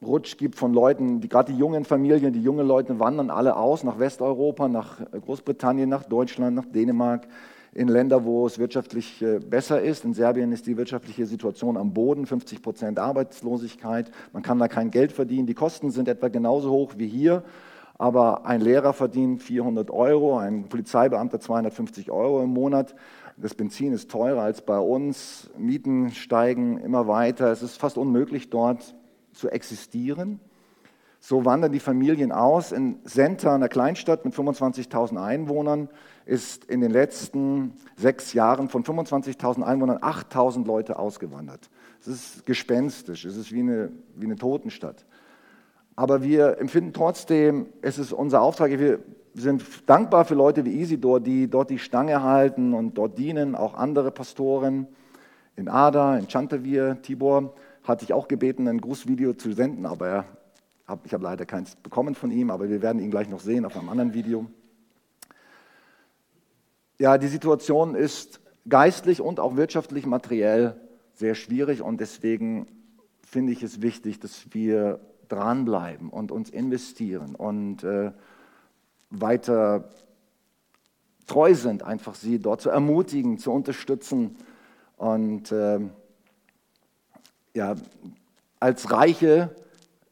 Rutsch 0.00 0.36
gibt 0.36 0.54
von 0.54 0.72
Leuten, 0.72 1.20
die 1.20 1.28
gerade 1.28 1.52
die 1.52 1.58
jungen 1.58 1.84
Familien, 1.84 2.32
die 2.32 2.40
jungen 2.40 2.64
Leute 2.64 3.00
wandern 3.00 3.30
alle 3.30 3.56
aus 3.56 3.82
nach 3.82 3.98
Westeuropa, 3.98 4.68
nach 4.68 5.00
Großbritannien, 5.10 5.88
nach 5.88 6.04
Deutschland, 6.04 6.54
nach 6.54 6.66
Dänemark, 6.66 7.26
in 7.74 7.88
Länder, 7.88 8.24
wo 8.24 8.46
es 8.46 8.60
wirtschaftlich 8.60 9.20
äh, 9.22 9.40
besser 9.40 9.82
ist. 9.82 10.04
In 10.04 10.14
Serbien 10.14 10.52
ist 10.52 10.68
die 10.68 10.76
wirtschaftliche 10.76 11.26
Situation 11.26 11.76
am 11.76 11.94
Boden, 11.94 12.26
50 12.26 12.62
Prozent 12.62 13.00
Arbeitslosigkeit. 13.00 14.12
Man 14.32 14.44
kann 14.44 14.60
da 14.60 14.68
kein 14.68 14.92
Geld 14.92 15.10
verdienen. 15.10 15.48
Die 15.48 15.54
Kosten 15.54 15.90
sind 15.90 16.06
etwa 16.06 16.28
genauso 16.28 16.70
hoch 16.70 16.92
wie 16.96 17.08
hier. 17.08 17.42
Aber 17.98 18.44
ein 18.44 18.60
Lehrer 18.60 18.92
verdient 18.92 19.42
400 19.42 19.90
Euro, 19.90 20.38
ein 20.38 20.68
Polizeibeamter 20.68 21.40
250 21.40 22.10
Euro 22.10 22.42
im 22.42 22.50
Monat. 22.50 22.94
Das 23.38 23.54
Benzin 23.54 23.92
ist 23.92 24.10
teurer 24.10 24.42
als 24.42 24.62
bei 24.62 24.78
uns. 24.78 25.50
Mieten 25.56 26.10
steigen 26.10 26.78
immer 26.78 27.08
weiter. 27.08 27.50
Es 27.50 27.62
ist 27.62 27.76
fast 27.76 27.96
unmöglich, 27.96 28.50
dort 28.50 28.94
zu 29.32 29.48
existieren. 29.48 30.40
So 31.20 31.44
wandern 31.44 31.72
die 31.72 31.80
Familien 31.80 32.32
aus. 32.32 32.70
In 32.70 33.00
Senta, 33.04 33.54
einer 33.54 33.68
Kleinstadt 33.68 34.24
mit 34.24 34.34
25.000 34.34 35.22
Einwohnern, 35.22 35.88
ist 36.24 36.66
in 36.66 36.80
den 36.80 36.90
letzten 36.90 37.72
sechs 37.96 38.32
Jahren 38.32 38.68
von 38.68 38.84
25.000 38.84 39.62
Einwohnern 39.62 39.98
8.000 39.98 40.66
Leute 40.66 40.98
ausgewandert. 40.98 41.70
Es 42.00 42.08
ist 42.08 42.46
gespenstisch, 42.46 43.24
es 43.24 43.36
ist 43.36 43.52
wie 43.52 43.60
eine, 43.60 43.90
wie 44.14 44.26
eine 44.26 44.36
Totenstadt. 44.36 45.06
Aber 45.96 46.22
wir 46.22 46.58
empfinden 46.58 46.92
trotzdem, 46.92 47.66
es 47.80 47.98
ist 47.98 48.12
unser 48.12 48.42
Auftrag, 48.42 48.70
wir 48.78 49.00
sind 49.32 49.64
dankbar 49.86 50.26
für 50.26 50.34
Leute 50.34 50.66
wie 50.66 50.80
Isidor, 50.80 51.20
die 51.20 51.48
dort 51.48 51.70
die 51.70 51.78
Stange 51.78 52.22
halten 52.22 52.74
und 52.74 52.98
dort 52.98 53.18
dienen, 53.18 53.54
auch 53.54 53.74
andere 53.74 54.10
Pastoren 54.10 54.86
in 55.56 55.68
Ada, 55.68 56.18
in 56.18 56.28
Chantavir, 56.28 57.00
Tibor, 57.00 57.54
hatte 57.82 58.04
ich 58.04 58.12
auch 58.12 58.28
gebeten, 58.28 58.68
ein 58.68 58.80
Grußvideo 58.80 59.32
zu 59.34 59.52
senden, 59.52 59.86
aber 59.86 60.08
er, 60.08 60.24
ich 61.04 61.14
habe 61.14 61.24
leider 61.24 61.46
keins 61.46 61.76
bekommen 61.76 62.14
von 62.14 62.30
ihm, 62.30 62.50
aber 62.50 62.68
wir 62.68 62.82
werden 62.82 63.00
ihn 63.00 63.10
gleich 63.10 63.30
noch 63.30 63.40
sehen 63.40 63.64
auf 63.64 63.74
einem 63.76 63.88
anderen 63.88 64.12
Video. 64.12 64.46
Ja, 66.98 67.16
die 67.16 67.28
Situation 67.28 67.94
ist 67.94 68.40
geistlich 68.68 69.22
und 69.22 69.40
auch 69.40 69.56
wirtschaftlich, 69.56 70.04
materiell 70.04 70.78
sehr 71.14 71.34
schwierig 71.34 71.80
und 71.80 72.00
deswegen 72.00 72.66
finde 73.26 73.52
ich 73.52 73.62
es 73.62 73.80
wichtig, 73.80 74.20
dass 74.20 74.52
wir 74.52 75.00
dranbleiben 75.28 76.10
und 76.10 76.32
uns 76.32 76.50
investieren 76.50 77.34
und 77.34 77.84
äh, 77.84 78.12
weiter 79.10 79.88
treu 81.26 81.54
sind, 81.54 81.82
einfach 81.82 82.14
sie 82.14 82.38
dort 82.38 82.60
zu 82.60 82.70
ermutigen, 82.70 83.38
zu 83.38 83.52
unterstützen 83.52 84.36
und 84.96 85.50
äh, 85.52 85.80
ja, 87.54 87.74
als 88.60 88.90
reiche, 88.90 89.54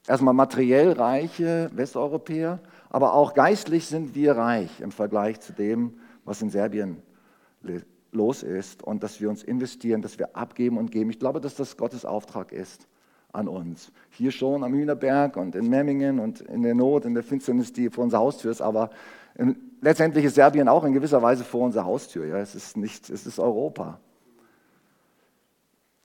erstmal 0.06 0.35
materiell 0.35 0.92
reiche 0.92 1.71
Westeuropäer, 1.75 2.61
aber 2.90 3.14
auch 3.14 3.35
geistlich 3.35 3.87
sind 3.87 4.14
wir 4.14 4.37
reich 4.37 4.80
im 4.80 4.92
Vergleich 4.92 5.40
zu 5.40 5.52
dem, 5.52 5.94
was 6.25 6.42
in 6.42 6.50
Serbien 6.50 7.02
los 8.12 8.42
ist 8.42 8.83
und 8.83 9.02
dass 9.02 9.21
wir 9.21 9.28
uns 9.28 9.42
investieren, 9.42 10.02
dass 10.02 10.18
wir 10.18 10.37
abgeben 10.37 10.78
und 10.78 10.90
geben. 10.90 11.11
Ich 11.11 11.18
glaube, 11.18 11.40
dass 11.40 11.54
das 11.54 11.76
Gottes 11.76 12.04
Auftrag 12.04 12.52
ist 12.52 12.87
an 13.34 13.48
uns. 13.48 13.92
Hier 14.10 14.30
schon 14.30 14.64
am 14.64 14.72
Hühnerberg 14.72 15.36
und 15.36 15.54
in 15.54 15.68
Memmingen 15.68 16.18
und 16.20 16.40
in 16.40 16.62
der 16.62 16.74
Not, 16.74 17.04
in 17.04 17.14
der 17.14 17.22
Finsternis, 17.22 17.72
die 17.72 17.90
vor 17.90 18.04
unserer 18.04 18.20
Haustür 18.20 18.50
ist, 18.50 18.60
aber 18.60 18.90
letztendlich 19.80 20.24
ist 20.24 20.36
Serbien 20.36 20.68
auch 20.68 20.84
in 20.84 20.92
gewisser 20.92 21.20
Weise 21.22 21.44
vor 21.44 21.62
unserer 21.62 21.84
Haustür. 21.84 22.26
Ja? 22.26 22.38
Es, 22.38 22.54
ist 22.54 22.76
nicht, 22.76 23.10
es 23.10 23.26
ist 23.26 23.38
Europa. 23.38 24.00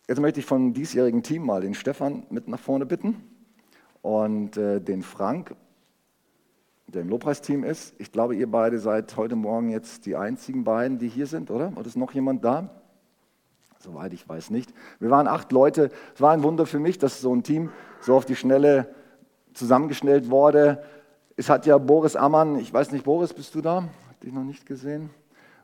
Jetzt 0.07 0.19
möchte 0.19 0.39
ich 0.39 0.45
vom 0.45 0.73
diesjährigen 0.73 1.21
Team 1.21 1.45
mal 1.45 1.61
den 1.61 1.75
Stefan 1.75 2.23
mit 2.29 2.47
nach 2.47 2.59
vorne 2.59 2.85
bitten 2.85 3.15
und 4.01 4.57
äh, 4.57 4.81
den 4.81 5.03
Frank 5.03 5.55
der 6.93 7.03
im 7.03 7.09
Lobpreisteam 7.09 7.63
ist. 7.63 7.93
Ich 7.99 8.11
glaube, 8.11 8.35
ihr 8.35 8.49
beide 8.49 8.79
seid 8.79 9.15
heute 9.15 9.35
Morgen 9.35 9.69
jetzt 9.69 10.05
die 10.05 10.15
einzigen 10.15 10.63
beiden, 10.63 10.97
die 10.97 11.07
hier 11.07 11.27
sind, 11.27 11.51
oder? 11.51 11.71
Oder 11.75 11.85
ist 11.85 11.95
noch 11.95 12.13
jemand 12.13 12.43
da? 12.43 12.81
Soweit 13.81 14.11
ich 14.11 14.27
weiß 14.27 14.49
nicht. 14.49 14.73
Wir 14.99 15.09
waren 15.09 15.27
acht 15.27 15.53
Leute. 15.53 15.89
Es 16.13 16.19
war 16.19 16.31
ein 16.31 16.43
Wunder 16.43 16.65
für 16.65 16.79
mich, 16.79 16.97
dass 16.97 17.21
so 17.21 17.33
ein 17.33 17.43
Team 17.43 17.71
so 18.01 18.13
auf 18.13 18.25
die 18.25 18.35
Schnelle 18.35 18.93
zusammengestellt 19.53 20.29
wurde. 20.29 20.83
Es 21.37 21.49
hat 21.49 21.65
ja 21.65 21.77
Boris 21.77 22.17
Ammann, 22.17 22.59
ich 22.59 22.73
weiß 22.73 22.91
nicht, 22.91 23.05
Boris, 23.05 23.33
bist 23.33 23.55
du 23.55 23.61
da? 23.61 23.83
Hab 24.09 24.19
dich 24.19 24.33
noch 24.33 24.43
nicht 24.43 24.65
gesehen. 24.65 25.11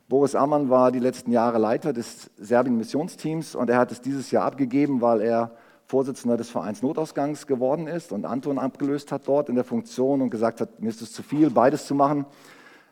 Boris 0.08 0.34
Ammann 0.34 0.70
war 0.70 0.92
die 0.92 0.98
letzten 0.98 1.30
Jahre 1.30 1.58
Leiter 1.58 1.92
des 1.92 2.30
Serbien-Missionsteams 2.38 3.54
und 3.54 3.68
er 3.68 3.76
hat 3.76 3.92
es 3.92 4.00
dieses 4.00 4.30
Jahr 4.30 4.46
abgegeben, 4.46 5.02
weil 5.02 5.20
er 5.20 5.50
Vorsitzender 5.84 6.38
des 6.38 6.48
Vereins 6.48 6.80
Notausgangs 6.80 7.46
geworden 7.46 7.86
ist 7.86 8.12
und 8.12 8.24
Anton 8.24 8.58
abgelöst 8.58 9.12
hat 9.12 9.28
dort 9.28 9.50
in 9.50 9.56
der 9.56 9.64
Funktion 9.64 10.22
und 10.22 10.30
gesagt 10.30 10.62
hat, 10.62 10.80
mir 10.80 10.88
ist 10.88 11.02
es 11.02 11.12
zu 11.12 11.22
viel, 11.22 11.50
beides 11.50 11.86
zu 11.86 11.94
machen. 11.94 12.24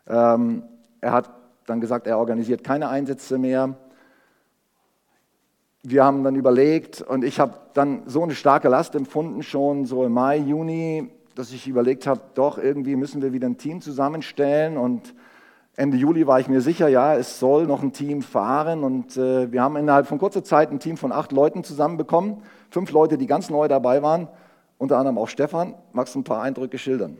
Ähm, 0.07 0.63
er 1.01 1.13
hat 1.13 1.31
dann 1.65 1.81
gesagt, 1.81 2.05
er 2.05 2.19
organisiert 2.19 2.63
keine 2.63 2.89
Einsätze 2.89 3.39
mehr. 3.39 3.75
Wir 5.87 6.03
haben 6.03 6.23
dann 6.23 6.35
überlegt 6.35 7.01
und 7.01 7.23
ich 7.23 7.39
habe 7.39 7.53
dann 7.73 8.03
so 8.05 8.23
eine 8.23 8.35
starke 8.35 8.69
Last 8.69 8.95
empfunden, 8.95 9.43
schon 9.43 9.85
so 9.85 10.03
im 10.03 10.13
Mai, 10.13 10.37
Juni, 10.37 11.09
dass 11.35 11.51
ich 11.51 11.67
überlegt 11.67 12.07
habe, 12.07 12.21
doch 12.33 12.57
irgendwie 12.57 12.95
müssen 12.95 13.21
wir 13.21 13.33
wieder 13.33 13.47
ein 13.47 13.57
Team 13.57 13.81
zusammenstellen 13.81 14.77
und 14.77 15.13
Ende 15.77 15.97
Juli 15.97 16.25
war 16.25 16.39
ich 16.39 16.47
mir 16.47 16.61
sicher, 16.61 16.87
ja, 16.87 17.15
es 17.15 17.39
soll 17.39 17.67
noch 17.67 17.83
ein 17.83 17.91
Team 17.91 18.21
fahren 18.21 18.83
und 18.83 19.17
äh, 19.17 19.51
wir 19.51 19.61
haben 19.61 19.75
innerhalb 19.75 20.07
von 20.07 20.17
kurzer 20.17 20.43
Zeit 20.43 20.71
ein 20.71 20.79
Team 20.79 20.95
von 20.95 21.11
acht 21.11 21.33
Leuten 21.33 21.65
zusammenbekommen 21.65 22.41
fünf 22.75 22.91
Leute, 22.91 23.17
die 23.17 23.25
ganz 23.25 23.49
neu 23.49 23.69
dabei 23.69 24.03
waren, 24.03 24.27
unter 24.77 24.97
anderem 24.97 25.17
auch 25.17 25.29
Stefan. 25.29 25.75
Magst 25.93 26.13
du 26.13 26.19
ein 26.19 26.25
paar 26.25 26.41
Eindrücke 26.41 26.77
schildern? 26.77 27.17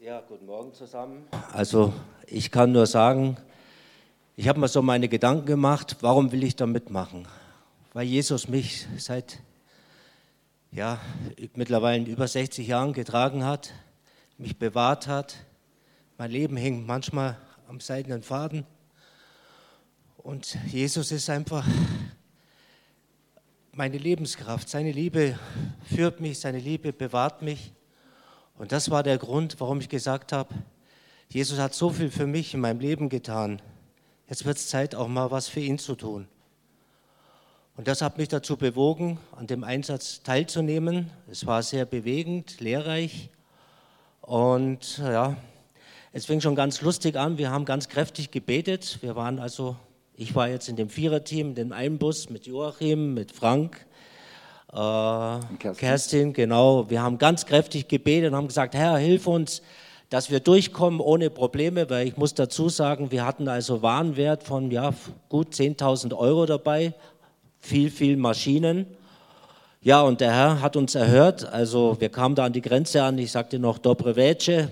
Ja, 0.00 0.20
guten 0.28 0.46
Morgen 0.46 0.72
zusammen. 0.72 1.22
Also 1.52 1.92
ich 2.26 2.50
kann 2.50 2.72
nur 2.72 2.86
sagen, 2.86 3.36
ich 4.34 4.48
habe 4.48 4.58
mir 4.58 4.66
so 4.66 4.82
meine 4.82 5.08
Gedanken 5.08 5.46
gemacht, 5.46 5.98
warum 6.00 6.32
will 6.32 6.42
ich 6.42 6.56
da 6.56 6.66
mitmachen? 6.66 7.28
Weil 7.92 8.06
Jesus 8.06 8.48
mich 8.48 8.86
seit 8.96 9.40
ja, 10.70 10.98
mittlerweile 11.54 12.04
über 12.06 12.26
60 12.26 12.66
Jahren 12.66 12.94
getragen 12.94 13.44
hat, 13.44 13.74
mich 14.38 14.58
bewahrt 14.58 15.06
hat. 15.06 15.36
Mein 16.16 16.30
Leben 16.30 16.56
hängt 16.56 16.86
manchmal 16.86 17.36
am 17.68 17.80
seidenen 17.80 18.22
Faden. 18.22 18.64
Und 20.16 20.56
Jesus 20.68 21.12
ist 21.12 21.28
einfach 21.28 21.66
meine 23.72 23.98
Lebenskraft. 23.98 24.70
Seine 24.70 24.92
Liebe 24.92 25.38
führt 25.94 26.20
mich, 26.20 26.40
seine 26.40 26.58
Liebe 26.58 26.94
bewahrt 26.94 27.42
mich. 27.42 27.72
Und 28.56 28.72
das 28.72 28.90
war 28.90 29.02
der 29.02 29.18
Grund, 29.18 29.56
warum 29.58 29.80
ich 29.80 29.88
gesagt 29.90 30.32
habe, 30.32 30.54
Jesus 31.28 31.58
hat 31.58 31.74
so 31.74 31.90
viel 31.90 32.10
für 32.10 32.26
mich 32.26 32.54
in 32.54 32.60
meinem 32.60 32.80
Leben 32.80 33.08
getan. 33.10 33.60
Jetzt 34.28 34.46
wird 34.46 34.56
es 34.56 34.68
Zeit, 34.68 34.94
auch 34.94 35.08
mal 35.08 35.30
was 35.30 35.48
für 35.48 35.60
ihn 35.60 35.78
zu 35.78 35.94
tun. 35.94 36.28
Und 37.76 37.88
das 37.88 38.02
hat 38.02 38.18
mich 38.18 38.28
dazu 38.28 38.56
bewogen, 38.56 39.18
an 39.36 39.46
dem 39.46 39.64
Einsatz 39.64 40.22
teilzunehmen. 40.22 41.10
Es 41.30 41.46
war 41.46 41.62
sehr 41.62 41.86
bewegend, 41.86 42.60
lehrreich. 42.60 43.30
Und 44.20 44.98
ja, 44.98 45.36
es 46.12 46.26
fing 46.26 46.40
schon 46.40 46.54
ganz 46.54 46.82
lustig 46.82 47.16
an. 47.16 47.38
Wir 47.38 47.50
haben 47.50 47.64
ganz 47.64 47.88
kräftig 47.88 48.30
gebetet. 48.30 48.98
Wir 49.00 49.16
waren 49.16 49.38
also 49.38 49.76
ich 50.14 50.34
war 50.34 50.48
jetzt 50.48 50.68
in 50.68 50.76
dem 50.76 50.88
Viererteam, 50.90 51.48
in 51.48 51.54
dem 51.54 51.72
einen 51.72 51.98
Bus 51.98 52.28
mit 52.28 52.46
Joachim, 52.46 53.14
mit 53.14 53.32
Frank, 53.32 53.86
äh, 54.70 54.76
Kerstin. 54.76 55.74
Kerstin, 55.76 56.32
genau. 56.32 56.90
Wir 56.90 57.02
haben 57.02 57.18
ganz 57.18 57.46
kräftig 57.46 57.88
gebetet 57.88 58.30
und 58.30 58.36
haben 58.36 58.48
gesagt, 58.48 58.74
Herr, 58.74 58.98
hilf 58.98 59.26
uns, 59.26 59.62
dass 60.10 60.30
wir 60.30 60.40
durchkommen 60.40 61.00
ohne 61.00 61.30
Probleme, 61.30 61.88
weil 61.88 62.06
ich 62.06 62.18
muss 62.18 62.34
dazu 62.34 62.68
sagen, 62.68 63.10
wir 63.10 63.24
hatten 63.24 63.48
also 63.48 63.80
Warenwert 63.80 64.44
von 64.44 64.70
ja, 64.70 64.92
gut 65.30 65.54
10.000 65.54 66.14
Euro 66.14 66.44
dabei, 66.44 66.92
viel, 67.62 67.90
viel 67.90 68.18
Maschinen. 68.18 68.86
Ja, 69.80 70.02
und 70.02 70.20
der 70.20 70.32
Herr 70.32 70.60
hat 70.60 70.76
uns 70.76 70.94
erhört, 70.94 71.50
also 71.50 71.96
wir 71.98 72.10
kamen 72.10 72.34
da 72.34 72.44
an 72.44 72.52
die 72.52 72.60
Grenze 72.60 73.02
an, 73.02 73.18
ich 73.18 73.32
sagte 73.32 73.58
noch 73.58 73.78
Dobre 73.78 74.14
Vece, 74.14 74.68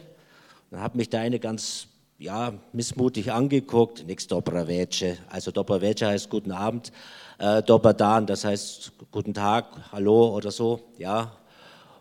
dann 0.70 0.80
hat 0.80 0.94
mich 0.94 1.08
der 1.08 1.20
eine 1.20 1.38
ganz 1.38 1.88
ja, 2.20 2.52
missmutig 2.74 3.32
angeguckt, 3.32 4.06
nix 4.06 4.26
Dobravece. 4.26 5.16
Also 5.30 5.50
Dobravece 5.50 6.06
heißt 6.06 6.28
guten 6.28 6.52
Abend, 6.52 6.92
äh, 7.38 7.62
Doberdan, 7.62 8.26
das 8.26 8.44
heißt 8.44 8.92
guten 9.10 9.32
Tag, 9.32 9.64
hallo 9.90 10.28
oder 10.36 10.50
so, 10.50 10.80
ja. 10.98 11.32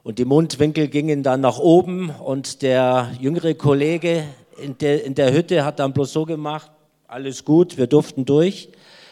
Und 0.03 0.19
die 0.19 0.25
Mundwinkel 0.25 0.89
gingen 0.89 1.23
dann 1.23 1.39
nach 1.39 1.57
oben 1.57 2.09
und 2.09 2.61
der 2.61 3.11
jüngere 3.19 3.53
Kollege 3.53 4.25
in 4.61 4.77
der, 4.77 5.05
in 5.05 5.15
der 5.15 5.33
Hütte 5.33 5.63
hat 5.63 5.79
dann 5.79 5.93
bloß 5.93 6.11
so 6.11 6.25
gemacht, 6.25 6.69
alles 7.07 7.45
gut, 7.45 7.77
wir 7.77 7.87
durften 7.87 8.25
durch. 8.25 8.69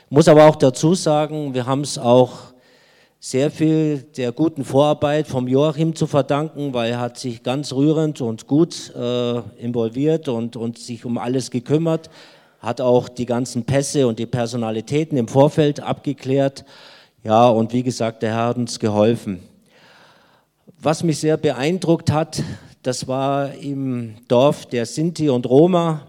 Muss 0.09 0.29
aber 0.29 0.47
auch 0.47 0.55
dazu 0.55 0.95
sagen, 0.95 1.53
wir 1.53 1.65
haben 1.65 1.81
es 1.81 1.97
auch 1.97 2.53
sehr 3.19 3.51
viel 3.51 4.03
der 4.15 4.31
guten 4.31 4.63
Vorarbeit 4.63 5.27
vom 5.27 5.49
Joachim 5.49 5.95
zu 5.95 6.07
verdanken, 6.07 6.73
weil 6.73 6.91
er 6.91 7.01
hat 7.01 7.17
sich 7.17 7.43
ganz 7.43 7.73
rührend 7.73 8.21
und 8.21 8.47
gut 8.47 8.95
äh, 8.95 9.39
involviert 9.61 10.29
und, 10.29 10.55
und 10.55 10.77
sich 10.77 11.03
um 11.03 11.17
alles 11.17 11.51
gekümmert, 11.51 12.09
hat 12.61 12.79
auch 12.79 13.09
die 13.09 13.25
ganzen 13.25 13.65
Pässe 13.65 14.07
und 14.07 14.17
die 14.17 14.25
Personalitäten 14.25 15.17
im 15.17 15.27
Vorfeld 15.27 15.81
abgeklärt. 15.81 16.63
Ja, 17.25 17.49
und 17.49 17.73
wie 17.73 17.83
gesagt, 17.83 18.23
der 18.23 18.33
Herr 18.33 18.45
hat 18.45 18.57
uns 18.57 18.79
geholfen. 18.79 19.41
was 20.79 21.03
mich 21.03 21.19
sehr 21.19 21.35
beeindruckt 21.35 22.13
hat, 22.13 22.41
das 22.81 23.09
war 23.09 23.53
im 23.55 24.15
Dorf 24.29 24.67
der 24.67 24.85
Sinti 24.85 25.27
und 25.29 25.45
Roma. 25.45 26.07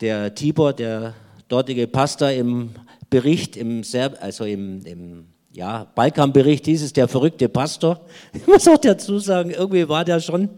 Der 0.00 0.32
Tibor, 0.36 0.72
der 0.72 1.14
dortige 1.48 1.86
Pastor 1.86 2.30
im 2.30 2.70
Bericht, 3.10 3.56
im 3.56 3.84
Serb, 3.84 4.18
also 4.20 4.44
im, 4.44 4.84
im 4.86 5.26
ja, 5.52 5.86
Balkanbericht 5.94 6.64
hieß 6.64 6.82
es 6.82 6.92
der 6.92 7.06
verrückte 7.06 7.48
Pastor. 7.48 8.00
Ich 8.32 8.46
muss 8.46 8.66
auch 8.66 8.78
dazu 8.78 9.18
sagen, 9.18 9.50
irgendwie 9.50 9.88
war 9.88 10.04
der 10.04 10.20
schon 10.20 10.50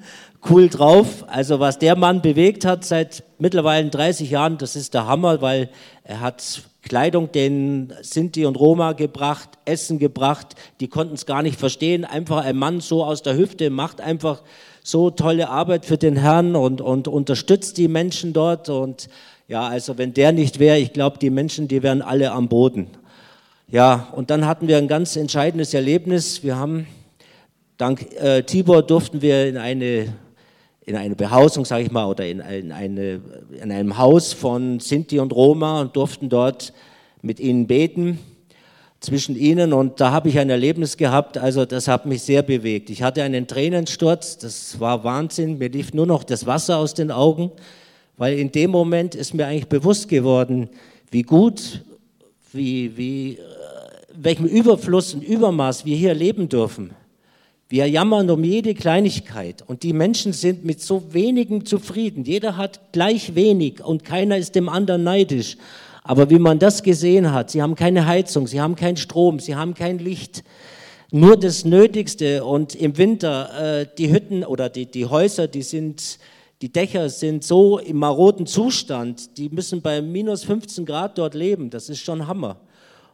cool 0.48 0.68
drauf. 0.68 1.24
Also 1.28 1.60
was 1.60 1.78
der 1.78 1.96
Mann 1.96 2.22
bewegt 2.22 2.64
hat 2.64 2.84
seit 2.84 3.22
mittlerweile 3.38 3.88
30 3.90 4.30
Jahren, 4.30 4.58
das 4.58 4.74
ist 4.74 4.94
der 4.94 5.06
Hammer, 5.06 5.42
weil 5.42 5.68
er 6.02 6.20
hat 6.20 6.62
Kleidung 6.82 7.32
den 7.32 7.92
Sinti 8.00 8.46
und 8.46 8.56
Roma 8.56 8.92
gebracht, 8.92 9.50
Essen 9.64 9.98
gebracht. 9.98 10.54
Die 10.80 10.88
konnten 10.88 11.14
es 11.14 11.26
gar 11.26 11.42
nicht 11.42 11.58
verstehen. 11.58 12.04
Einfach 12.04 12.44
ein 12.44 12.56
Mann 12.56 12.80
so 12.80 13.04
aus 13.04 13.22
der 13.22 13.36
Hüfte 13.36 13.70
macht 13.70 14.00
einfach 14.00 14.42
so 14.82 15.10
tolle 15.10 15.48
Arbeit 15.48 15.84
für 15.84 15.98
den 15.98 16.16
Herrn 16.16 16.54
und, 16.54 16.80
und 16.80 17.08
unterstützt 17.08 17.76
die 17.76 17.88
Menschen 17.88 18.32
dort. 18.32 18.68
Und 18.68 19.08
ja, 19.48 19.66
also 19.68 19.96
wenn 19.96 20.12
der 20.12 20.32
nicht 20.32 20.58
wäre, 20.58 20.78
ich 20.78 20.92
glaube, 20.92 21.18
die 21.18 21.30
Menschen, 21.30 21.68
die 21.68 21.82
wären 21.82 22.02
alle 22.02 22.32
am 22.32 22.48
Boden. 22.48 22.88
Ja, 23.68 24.08
und 24.12 24.30
dann 24.30 24.46
hatten 24.46 24.68
wir 24.68 24.76
ein 24.76 24.88
ganz 24.88 25.16
entscheidendes 25.16 25.72
Erlebnis. 25.72 26.42
Wir 26.42 26.56
haben, 26.56 26.86
dank 27.78 28.12
äh, 28.20 28.42
Tibor 28.42 28.82
durften 28.82 29.22
wir 29.22 29.46
in 29.48 29.56
eine, 29.56 30.14
in 30.84 30.96
eine 30.96 31.14
Behausung, 31.14 31.64
sage 31.64 31.84
ich 31.84 31.90
mal, 31.90 32.06
oder 32.06 32.26
in, 32.26 32.40
in, 32.40 32.72
eine, 32.72 33.20
in 33.60 33.70
einem 33.70 33.98
Haus 33.98 34.32
von 34.32 34.80
Sinti 34.80 35.18
und 35.20 35.32
Roma 35.32 35.80
und 35.80 35.94
durften 35.94 36.28
dort 36.28 36.72
mit 37.22 37.40
ihnen 37.40 37.66
beten, 37.66 38.18
zwischen 39.00 39.36
ihnen. 39.36 39.72
Und 39.72 40.00
da 40.00 40.10
habe 40.10 40.28
ich 40.28 40.38
ein 40.38 40.50
Erlebnis 40.50 40.96
gehabt, 40.96 41.38
also 41.38 41.64
das 41.64 41.86
hat 41.86 42.06
mich 42.06 42.22
sehr 42.22 42.42
bewegt. 42.42 42.90
Ich 42.90 43.02
hatte 43.02 43.22
einen 43.22 43.46
Tränensturz, 43.46 44.38
das 44.38 44.80
war 44.80 45.04
Wahnsinn, 45.04 45.58
mir 45.58 45.68
lief 45.68 45.92
nur 45.92 46.06
noch 46.06 46.24
das 46.24 46.46
Wasser 46.46 46.78
aus 46.78 46.94
den 46.94 47.10
Augen, 47.10 47.52
weil 48.16 48.38
in 48.38 48.52
dem 48.52 48.70
Moment 48.70 49.14
ist 49.14 49.34
mir 49.34 49.46
eigentlich 49.46 49.68
bewusst 49.68 50.08
geworden, 50.08 50.68
wie 51.10 51.22
gut, 51.22 51.82
wie, 52.52 52.96
wie 52.96 53.38
welchem 54.14 54.46
Überfluss 54.46 55.14
und 55.14 55.22
Übermaß 55.22 55.84
wir 55.84 55.96
hier 55.96 56.14
leben 56.14 56.48
dürfen. 56.48 56.90
Wir 57.68 57.88
jammern 57.88 58.30
um 58.30 58.44
jede 58.44 58.74
Kleinigkeit 58.74 59.64
und 59.66 59.82
die 59.82 59.92
Menschen 59.92 60.32
sind 60.32 60.64
mit 60.64 60.80
so 60.80 61.12
wenigem 61.12 61.66
zufrieden. 61.66 62.24
Jeder 62.24 62.56
hat 62.56 62.92
gleich 62.92 63.34
wenig 63.34 63.84
und 63.84 64.04
keiner 64.04 64.38
ist 64.38 64.54
dem 64.54 64.68
anderen 64.68 65.02
neidisch. 65.02 65.56
Aber 66.04 66.30
wie 66.30 66.38
man 66.38 66.60
das 66.60 66.84
gesehen 66.84 67.32
hat, 67.32 67.50
sie 67.50 67.62
haben 67.62 67.74
keine 67.74 68.06
Heizung, 68.06 68.46
sie 68.46 68.60
haben 68.60 68.76
keinen 68.76 68.96
Strom, 68.96 69.40
sie 69.40 69.56
haben 69.56 69.74
kein 69.74 69.98
Licht, 69.98 70.44
nur 71.10 71.36
das 71.36 71.64
Nötigste. 71.64 72.44
Und 72.44 72.76
im 72.76 72.96
Winter, 72.96 73.80
äh, 73.80 73.86
die 73.98 74.12
Hütten 74.12 74.44
oder 74.44 74.68
die, 74.68 74.86
die 74.86 75.06
Häuser, 75.06 75.48
die 75.48 75.62
sind, 75.62 76.20
die 76.62 76.72
Dächer 76.72 77.10
sind 77.10 77.44
so 77.44 77.78
im 77.78 77.98
maroden 77.98 78.46
Zustand, 78.46 79.36
die 79.36 79.50
müssen 79.50 79.82
bei 79.82 80.00
minus 80.00 80.44
15 80.44 80.86
Grad 80.86 81.18
dort 81.18 81.34
leben. 81.34 81.68
Das 81.68 81.90
ist 81.90 82.00
schon 82.00 82.26
Hammer. 82.26 82.60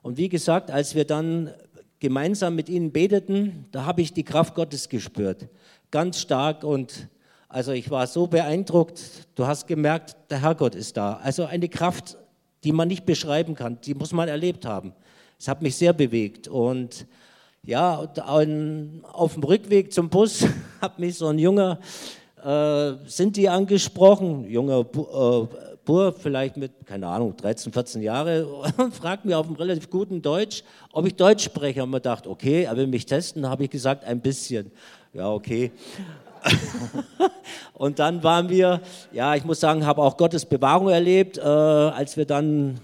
Und 0.02 0.16
wie 0.16 0.28
gesagt, 0.28 0.70
als 0.70 0.94
wir 0.94 1.04
dann 1.04 1.52
gemeinsam 1.98 2.54
mit 2.54 2.68
ihnen 2.68 2.92
beteten, 2.92 3.66
da 3.72 3.84
habe 3.84 4.02
ich 4.02 4.12
die 4.12 4.24
Kraft 4.24 4.54
Gottes 4.54 4.88
gespürt. 4.88 5.48
Ganz 5.90 6.20
stark 6.20 6.64
und 6.64 7.08
also 7.48 7.72
ich 7.72 7.90
war 7.90 8.06
so 8.06 8.26
beeindruckt. 8.26 9.02
Du 9.34 9.46
hast 9.46 9.66
gemerkt, 9.66 10.16
der 10.30 10.40
Herrgott 10.40 10.74
ist 10.74 10.96
da. 10.96 11.14
Also 11.22 11.44
eine 11.44 11.68
Kraft, 11.68 12.16
die 12.64 12.72
man 12.72 12.88
nicht 12.88 13.04
beschreiben 13.04 13.54
kann, 13.54 13.80
die 13.82 13.94
muss 13.94 14.12
man 14.12 14.28
erlebt 14.28 14.64
haben. 14.64 14.94
Es 15.38 15.48
hat 15.48 15.62
mich 15.62 15.76
sehr 15.76 15.92
bewegt 15.92 16.46
und 16.46 17.06
ja, 17.64 17.98
auf 17.98 19.34
dem 19.34 19.44
Rückweg 19.44 19.92
zum 19.92 20.08
Bus 20.08 20.46
hat 20.80 20.98
mich 20.98 21.16
so 21.16 21.28
ein 21.28 21.38
junger 21.38 21.78
äh, 22.44 22.94
Sinti 23.06 23.48
angesprochen, 23.48 24.48
junger 24.48 24.80
äh, 24.80 25.46
Bur, 25.84 26.12
vielleicht 26.12 26.56
mit, 26.56 26.86
keine 26.86 27.08
Ahnung, 27.08 27.36
13, 27.36 27.72
14 27.72 28.02
Jahre, 28.02 28.46
fragt 28.92 29.24
mich 29.24 29.34
auf 29.34 29.46
einem 29.46 29.56
relativ 29.56 29.90
guten 29.90 30.22
Deutsch, 30.22 30.62
ob 30.92 31.06
ich 31.06 31.14
Deutsch 31.16 31.44
spreche. 31.44 31.82
Und 31.82 31.90
man 31.90 32.02
dachte, 32.02 32.30
okay, 32.30 32.64
er 32.64 32.76
will 32.76 32.86
mich 32.86 33.04
testen. 33.04 33.48
Habe 33.48 33.64
ich 33.64 33.70
gesagt, 33.70 34.04
ein 34.04 34.20
bisschen. 34.20 34.70
Ja, 35.12 35.30
okay. 35.30 35.72
und 37.74 37.98
dann 37.98 38.22
waren 38.22 38.48
wir, 38.48 38.80
ja, 39.12 39.34
ich 39.34 39.44
muss 39.44 39.60
sagen, 39.60 39.84
habe 39.84 40.02
auch 40.02 40.16
Gottes 40.16 40.44
Bewahrung 40.44 40.88
erlebt, 40.88 41.38
äh, 41.38 41.42
als 41.42 42.16
wir 42.16 42.26
dann, 42.26 42.80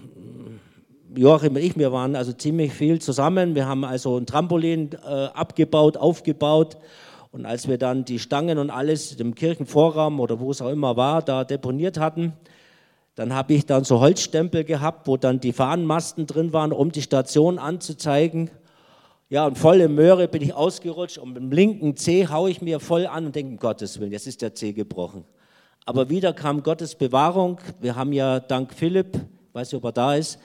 Joachim 1.15 1.55
und 1.55 1.61
ich, 1.61 1.77
wir 1.77 1.91
waren 1.91 2.15
also 2.15 2.33
ziemlich 2.33 2.73
viel 2.73 2.99
zusammen. 2.99 3.55
Wir 3.55 3.65
haben 3.65 3.83
also 3.83 4.17
ein 4.17 4.25
Trampolin 4.25 4.91
äh, 5.05 5.25
abgebaut, 5.33 5.97
aufgebaut. 5.97 6.77
Und 7.31 7.45
als 7.45 7.67
wir 7.67 7.77
dann 7.77 8.05
die 8.05 8.17
Stangen 8.17 8.57
und 8.57 8.69
alles 8.71 9.13
im 9.13 9.35
Kirchenvorraum 9.35 10.19
oder 10.19 10.39
wo 10.39 10.49
es 10.51 10.61
auch 10.61 10.69
immer 10.69 10.97
war, 10.97 11.21
da 11.21 11.43
deponiert 11.43 11.99
hatten, 11.99 12.33
dann 13.15 13.33
habe 13.33 13.53
ich 13.53 13.65
dann 13.65 13.83
so 13.83 13.99
Holzstempel 13.99 14.63
gehabt, 14.63 15.07
wo 15.07 15.17
dann 15.17 15.39
die 15.39 15.53
Fahnenmasten 15.53 16.25
drin 16.25 16.53
waren, 16.53 16.71
um 16.71 16.91
die 16.91 17.01
Station 17.01 17.59
anzuzeigen. 17.59 18.49
Ja, 19.27 19.45
und 19.45 19.57
voll 19.57 19.81
im 19.81 19.93
Möhre 19.93 20.27
bin 20.27 20.41
ich 20.41 20.53
ausgerutscht 20.55 21.19
und 21.19 21.33
mit 21.33 21.43
dem 21.43 21.51
linken 21.51 21.95
Zeh 21.95 22.27
haue 22.27 22.49
ich 22.49 22.61
mir 22.61 22.79
voll 22.79 23.05
an 23.05 23.27
und 23.27 23.35
denke, 23.35 23.51
um 23.51 23.57
Gottes 23.57 23.99
Willen, 23.99 24.11
jetzt 24.11 24.25
ist 24.25 24.41
der 24.41 24.55
Zeh 24.55 24.73
gebrochen. 24.73 25.23
Aber 25.85 26.09
wieder 26.09 26.33
kam 26.33 26.63
Gottes 26.63 26.95
Bewahrung. 26.95 27.59
Wir 27.79 27.95
haben 27.95 28.11
ja 28.11 28.39
dank 28.39 28.73
Philipp, 28.73 29.19
weiß 29.53 29.71
nicht, 29.71 29.77
ob 29.77 29.85
er 29.85 29.91
da 29.91 30.15
ist, 30.15 30.39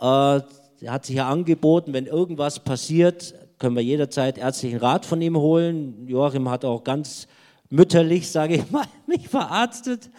äh, 0.00 0.40
er 0.84 0.92
hat 0.92 1.06
sich 1.06 1.16
ja 1.16 1.28
angeboten, 1.28 1.92
wenn 1.92 2.06
irgendwas 2.06 2.58
passiert, 2.58 3.34
können 3.62 3.76
wir 3.76 3.82
jederzeit 3.84 4.38
ärztlichen 4.38 4.80
Rat 4.80 5.06
von 5.06 5.22
ihm 5.22 5.36
holen. 5.36 6.08
Joachim 6.08 6.48
hat 6.50 6.64
auch 6.64 6.82
ganz 6.82 7.28
mütterlich, 7.70 8.28
sage 8.28 8.56
ich 8.56 8.68
mal, 8.72 8.86
mich 9.06 9.28
verarztet. 9.28 10.10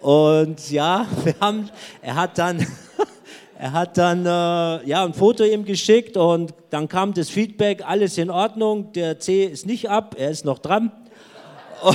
Und 0.00 0.70
ja, 0.70 1.04
wir 1.24 1.34
haben, 1.40 1.68
er 2.02 2.14
hat 2.14 2.38
dann, 2.38 2.64
er 3.58 3.72
hat 3.72 3.98
dann 3.98 4.24
äh, 4.24 4.86
ja, 4.88 5.04
ein 5.04 5.12
Foto 5.12 5.42
ihm 5.42 5.64
geschickt 5.64 6.16
und 6.16 6.54
dann 6.70 6.86
kam 6.86 7.12
das 7.14 7.30
Feedback, 7.30 7.82
alles 7.84 8.16
in 8.16 8.30
Ordnung, 8.30 8.92
der 8.92 9.18
C 9.18 9.44
ist 9.44 9.66
nicht 9.66 9.90
ab, 9.90 10.14
er 10.16 10.30
ist 10.30 10.44
noch 10.44 10.60
dran. 10.60 10.92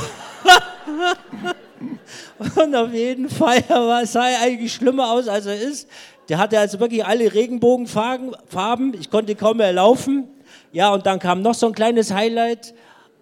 und 2.57 2.75
auf 2.75 2.93
jeden 2.93 3.29
Fall 3.29 3.63
sah 4.05 4.27
er 4.27 4.41
eigentlich 4.41 4.73
schlimmer 4.73 5.12
aus, 5.12 5.29
als 5.29 5.45
er 5.45 5.62
ist. 5.62 5.88
Der 6.27 6.39
hatte 6.39 6.59
also 6.59 6.81
wirklich 6.81 7.05
alle 7.05 7.33
Regenbogenfarben, 7.33 8.95
ich 8.99 9.09
konnte 9.09 9.33
kaum 9.35 9.55
mehr 9.57 9.71
laufen. 9.71 10.27
Ja, 10.71 10.93
und 10.93 11.05
dann 11.05 11.19
kam 11.19 11.41
noch 11.41 11.55
so 11.55 11.67
ein 11.67 11.73
kleines 11.73 12.13
Highlight. 12.13 12.73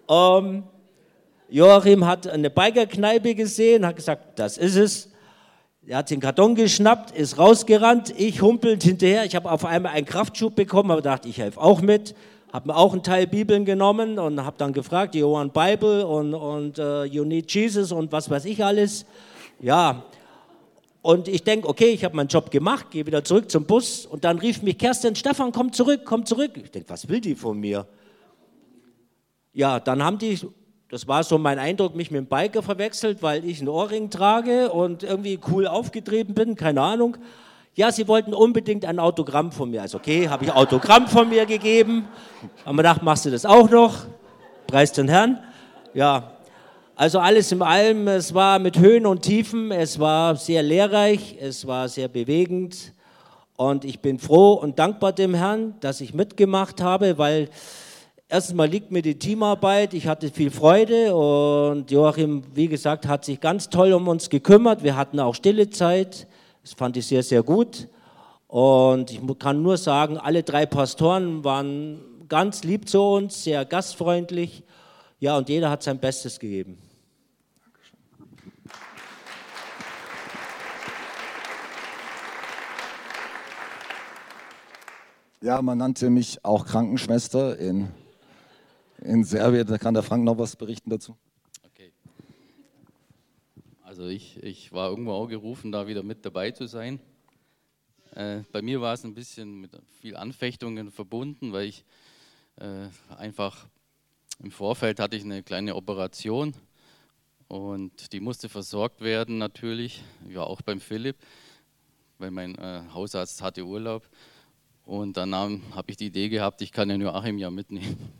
Ähm, 0.08 0.64
Joachim 1.48 2.04
hat 2.04 2.26
eine 2.26 2.50
Bikerkneipe 2.50 3.34
gesehen, 3.34 3.86
hat 3.86 3.96
gesagt, 3.96 4.38
das 4.38 4.58
ist 4.58 4.76
es. 4.76 5.08
Er 5.86 5.98
hat 5.98 6.10
den 6.10 6.20
Karton 6.20 6.54
geschnappt, 6.54 7.12
ist 7.12 7.38
rausgerannt, 7.38 8.12
ich 8.18 8.42
humpelt 8.42 8.82
hinterher. 8.82 9.24
Ich 9.24 9.34
habe 9.34 9.50
auf 9.50 9.64
einmal 9.64 9.92
einen 9.92 10.04
Kraftschub 10.04 10.54
bekommen, 10.54 10.90
aber 10.90 11.00
dachte, 11.00 11.28
ich 11.28 11.38
helfe 11.38 11.58
auch 11.58 11.80
mit. 11.80 12.14
Habe 12.52 12.68
mir 12.68 12.76
auch 12.76 12.92
einen 12.92 13.02
Teil 13.02 13.26
Bibeln 13.26 13.64
genommen 13.64 14.18
und 14.18 14.44
habe 14.44 14.56
dann 14.58 14.74
gefragt, 14.74 15.14
you 15.14 15.32
want 15.32 15.54
Bible 15.54 16.06
und, 16.06 16.34
und 16.34 16.78
uh, 16.78 17.04
you 17.04 17.24
need 17.24 17.50
Jesus 17.50 17.92
und 17.92 18.12
was 18.12 18.28
weiß 18.28 18.44
ich 18.44 18.62
alles. 18.62 19.06
Ja, 19.60 20.02
und 21.02 21.28
ich 21.28 21.44
denke, 21.44 21.68
okay, 21.68 21.90
ich 21.90 22.04
habe 22.04 22.16
meinen 22.16 22.28
Job 22.28 22.50
gemacht, 22.50 22.90
gehe 22.90 23.06
wieder 23.06 23.24
zurück 23.24 23.50
zum 23.50 23.64
Bus 23.64 24.06
und 24.06 24.24
dann 24.24 24.38
rief 24.38 24.62
mich 24.62 24.78
Kerstin, 24.78 25.14
Stefan, 25.14 25.52
komm 25.52 25.72
zurück, 25.72 26.02
komm 26.04 26.26
zurück. 26.26 26.52
Ich 26.56 26.70
denke, 26.70 26.88
was 26.90 27.08
will 27.08 27.20
die 27.20 27.34
von 27.34 27.58
mir? 27.58 27.86
Ja, 29.52 29.80
dann 29.80 30.02
haben 30.02 30.18
die 30.18 30.38
das 30.90 31.06
war 31.06 31.22
so 31.22 31.36
mein 31.36 31.58
Eindruck, 31.58 31.94
mich 31.94 32.10
mit 32.10 32.18
dem 32.18 32.26
Biker 32.26 32.62
verwechselt, 32.62 33.22
weil 33.22 33.44
ich 33.44 33.58
einen 33.58 33.68
Ohrring 33.68 34.08
trage 34.08 34.70
und 34.70 35.02
irgendwie 35.02 35.38
cool 35.50 35.66
aufgetreten 35.66 36.32
bin, 36.32 36.54
keine 36.54 36.80
Ahnung. 36.80 37.18
Ja, 37.74 37.92
sie 37.92 38.08
wollten 38.08 38.32
unbedingt 38.32 38.86
ein 38.86 38.98
Autogramm 38.98 39.52
von 39.52 39.70
mir. 39.70 39.82
Also 39.82 39.98
okay, 39.98 40.30
habe 40.30 40.46
ich 40.46 40.52
Autogramm 40.52 41.06
von 41.06 41.28
mir 41.28 41.44
gegeben. 41.44 42.08
Haben 42.64 42.76
wir 42.76 42.82
gedacht, 42.82 43.02
machst 43.02 43.26
du 43.26 43.30
das 43.30 43.44
auch 43.44 43.68
noch? 43.68 44.06
Preis 44.66 44.92
den 44.92 45.08
Herrn. 45.08 45.38
Ja, 45.92 46.37
also 46.98 47.20
alles 47.20 47.52
in 47.52 47.62
allem, 47.62 48.08
es 48.08 48.34
war 48.34 48.58
mit 48.58 48.76
Höhen 48.76 49.06
und 49.06 49.22
Tiefen, 49.22 49.70
es 49.70 50.00
war 50.00 50.34
sehr 50.34 50.64
lehrreich, 50.64 51.36
es 51.40 51.64
war 51.64 51.88
sehr 51.88 52.08
bewegend. 52.08 52.92
Und 53.56 53.84
ich 53.84 54.00
bin 54.00 54.18
froh 54.18 54.54
und 54.54 54.80
dankbar 54.80 55.12
dem 55.12 55.32
Herrn, 55.32 55.76
dass 55.78 56.00
ich 56.00 56.12
mitgemacht 56.12 56.82
habe, 56.82 57.16
weil 57.16 57.50
Erstens 58.30 58.56
mal 58.56 58.68
liegt 58.68 58.90
mir 58.90 59.00
die 59.00 59.18
Teamarbeit, 59.18 59.94
ich 59.94 60.06
hatte 60.06 60.30
viel 60.30 60.50
Freude 60.50 61.16
und 61.16 61.90
Joachim, 61.90 62.42
wie 62.52 62.68
gesagt, 62.68 63.06
hat 63.06 63.24
sich 63.24 63.40
ganz 63.40 63.70
toll 63.70 63.94
um 63.94 64.06
uns 64.06 64.28
gekümmert. 64.28 64.82
Wir 64.82 64.96
hatten 64.96 65.18
auch 65.18 65.34
stille 65.34 65.70
Zeit, 65.70 66.26
das 66.60 66.74
fand 66.74 66.98
ich 66.98 67.06
sehr, 67.06 67.22
sehr 67.22 67.42
gut. 67.42 67.88
Und 68.46 69.12
ich 69.12 69.20
kann 69.38 69.62
nur 69.62 69.78
sagen, 69.78 70.18
alle 70.18 70.42
drei 70.42 70.66
Pastoren 70.66 71.42
waren 71.42 72.00
ganz 72.28 72.64
lieb 72.64 72.86
zu 72.86 73.00
uns, 73.00 73.44
sehr 73.44 73.64
gastfreundlich. 73.64 74.62
Ja, 75.20 75.38
und 75.38 75.48
jeder 75.48 75.70
hat 75.70 75.82
sein 75.82 75.98
Bestes 75.98 76.38
gegeben. 76.38 76.76
Ja, 85.40 85.62
man 85.62 85.78
nannte 85.78 86.10
mich 86.10 86.44
auch 86.44 86.66
Krankenschwester 86.66 87.58
in 87.58 87.88
in 89.02 89.24
Serbien. 89.24 89.66
Da 89.66 89.78
kann 89.78 89.94
der 89.94 90.02
Frank 90.02 90.24
noch 90.24 90.38
was 90.38 90.56
berichten 90.56 90.90
dazu. 90.90 91.16
Okay. 91.64 91.92
Also 93.82 94.06
ich, 94.06 94.42
ich 94.42 94.72
war 94.72 94.90
irgendwo 94.90 95.12
auch 95.12 95.28
gerufen, 95.28 95.72
da 95.72 95.86
wieder 95.86 96.02
mit 96.02 96.24
dabei 96.24 96.50
zu 96.50 96.66
sein. 96.66 97.00
Äh, 98.14 98.40
bei 98.52 98.62
mir 98.62 98.80
war 98.80 98.94
es 98.94 99.04
ein 99.04 99.14
bisschen 99.14 99.60
mit 99.60 99.70
viel 100.00 100.16
Anfechtungen 100.16 100.90
verbunden, 100.90 101.52
weil 101.52 101.66
ich 101.66 101.84
äh, 102.56 102.88
einfach 103.16 103.68
im 104.40 104.50
Vorfeld 104.50 105.00
hatte 105.00 105.16
ich 105.16 105.24
eine 105.24 105.42
kleine 105.42 105.74
Operation 105.74 106.54
und 107.48 108.12
die 108.12 108.20
musste 108.20 108.48
versorgt 108.48 109.00
werden 109.00 109.38
natürlich. 109.38 110.02
Ich 110.28 110.36
war 110.36 110.46
auch 110.46 110.62
beim 110.62 110.80
Philipp, 110.80 111.16
weil 112.18 112.30
mein 112.30 112.56
äh, 112.56 112.82
Hausarzt 112.92 113.42
hatte 113.42 113.64
Urlaub. 113.64 114.08
Und 114.88 115.18
dann 115.18 115.34
habe 115.34 115.90
ich 115.90 115.98
die 115.98 116.06
Idee 116.06 116.30
gehabt, 116.30 116.62
ich 116.62 116.72
kann 116.72 116.88
den 116.88 117.02
Joachim 117.02 117.36
ja 117.36 117.50
mitnehmen. 117.50 118.10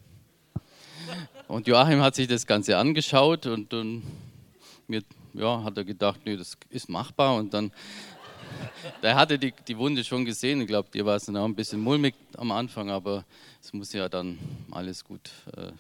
Und 1.49 1.67
Joachim 1.67 2.03
hat 2.03 2.15
sich 2.15 2.29
das 2.29 2.47
Ganze 2.47 2.77
angeschaut 2.77 3.47
und 3.47 3.73
dann 3.73 4.03
mir, 4.87 5.03
ja, 5.33 5.65
hat 5.65 5.79
er 5.79 5.85
gedacht, 5.85 6.21
nee, 6.27 6.37
das 6.37 6.59
ist 6.69 6.91
machbar. 6.91 7.37
Und 7.37 7.55
dann, 7.55 7.73
der 9.03 9.17
hatte 9.17 9.39
die, 9.39 9.55
die 9.67 9.79
Wunde 9.79 10.05
schon 10.05 10.27
gesehen. 10.27 10.61
Ich 10.61 10.67
glaube, 10.67 10.91
dir 10.91 11.07
war 11.07 11.17
es 11.17 11.25
dann 11.25 11.39
auch 11.39 11.47
ein 11.47 11.55
bisschen 11.55 11.81
mulmig 11.81 12.15
am 12.37 12.53
Anfang, 12.53 12.91
aber 12.91 13.25
es 13.63 13.73
muss 13.73 13.95
ja 13.95 14.11
dann 14.11 14.39
alles 14.71 15.05
gut 15.05 15.31
äh, 15.57 15.73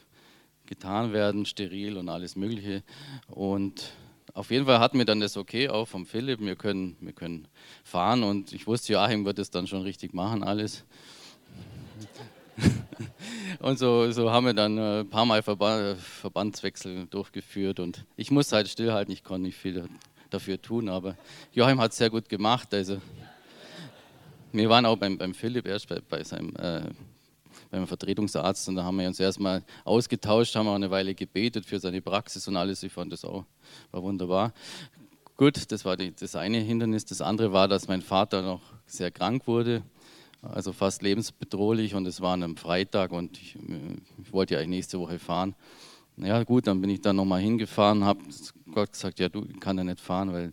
getan 0.64 1.12
werden, 1.12 1.44
steril 1.44 1.98
und 1.98 2.08
alles 2.08 2.34
Mögliche. 2.34 2.82
Und 3.28 3.90
auf 4.38 4.52
jeden 4.52 4.66
Fall 4.66 4.78
hatten 4.78 4.98
wir 4.98 5.04
dann 5.04 5.18
das 5.18 5.36
Okay 5.36 5.68
auch 5.68 5.88
vom 5.88 6.06
Philipp, 6.06 6.38
wir 6.38 6.54
können, 6.54 6.96
wir 7.00 7.12
können 7.12 7.48
fahren 7.82 8.22
und 8.22 8.52
ich 8.52 8.68
wusste, 8.68 8.92
Joachim 8.92 9.24
wird 9.24 9.40
es 9.40 9.50
dann 9.50 9.66
schon 9.66 9.82
richtig 9.82 10.14
machen, 10.14 10.44
alles. 10.44 10.84
und 13.58 13.80
so, 13.80 14.12
so 14.12 14.30
haben 14.30 14.46
wir 14.46 14.54
dann 14.54 14.78
ein 14.78 15.10
paar 15.10 15.26
Mal 15.26 15.42
Verbandswechsel 15.42 17.06
durchgeführt 17.06 17.80
und 17.80 18.04
ich 18.14 18.30
musste 18.30 18.54
halt 18.54 18.68
stillhalten, 18.68 19.12
ich 19.12 19.24
konnte 19.24 19.42
nicht 19.42 19.56
viel 19.56 19.88
dafür 20.30 20.62
tun, 20.62 20.88
aber 20.88 21.16
Joachim 21.52 21.80
hat 21.80 21.90
es 21.90 21.98
sehr 21.98 22.10
gut 22.10 22.28
gemacht. 22.28 22.72
Also 22.72 23.00
wir 24.52 24.68
waren 24.68 24.86
auch 24.86 24.98
beim, 24.98 25.18
beim 25.18 25.34
Philipp 25.34 25.66
erst 25.66 25.88
bei, 25.88 26.00
bei 26.08 26.22
seinem 26.22 26.54
äh, 26.54 26.82
beim 27.70 27.86
Vertretungsarzt 27.86 28.68
und 28.68 28.76
da 28.76 28.84
haben 28.84 28.98
wir 28.98 29.06
uns 29.06 29.20
erstmal 29.20 29.62
ausgetauscht, 29.84 30.54
haben 30.56 30.68
auch 30.68 30.74
eine 30.74 30.90
Weile 30.90 31.14
gebetet 31.14 31.66
für 31.66 31.78
seine 31.78 32.00
Praxis 32.00 32.48
und 32.48 32.56
alles. 32.56 32.82
Ich 32.82 32.92
fand 32.92 33.12
das 33.12 33.24
auch 33.24 33.44
war 33.90 34.02
wunderbar. 34.02 34.52
Gut, 35.36 35.70
das 35.70 35.84
war 35.84 35.96
die, 35.96 36.12
das 36.12 36.34
eine 36.36 36.58
Hindernis. 36.58 37.04
Das 37.04 37.20
andere 37.20 37.52
war, 37.52 37.68
dass 37.68 37.88
mein 37.88 38.02
Vater 38.02 38.42
noch 38.42 38.60
sehr 38.86 39.10
krank 39.10 39.46
wurde, 39.46 39.82
also 40.42 40.72
fast 40.72 41.02
lebensbedrohlich 41.02 41.94
und 41.94 42.06
es 42.06 42.20
war 42.20 42.34
an 42.34 42.42
einem 42.42 42.56
Freitag 42.56 43.12
und 43.12 43.38
ich, 43.38 43.56
ich 44.22 44.32
wollte 44.32 44.54
ja 44.54 44.60
eigentlich 44.60 44.78
nächste 44.78 44.98
Woche 44.98 45.18
fahren. 45.18 45.54
Ja 46.16 46.42
gut, 46.42 46.66
dann 46.66 46.80
bin 46.80 46.90
ich 46.90 47.00
da 47.00 47.12
nochmal 47.12 47.40
hingefahren, 47.40 48.04
habe 48.04 48.20
Gott 48.72 48.92
gesagt, 48.92 49.20
ja 49.20 49.28
du, 49.28 49.44
ich 49.48 49.60
kann 49.60 49.76
da 49.76 49.84
nicht 49.84 50.00
fahren, 50.00 50.32
weil 50.32 50.52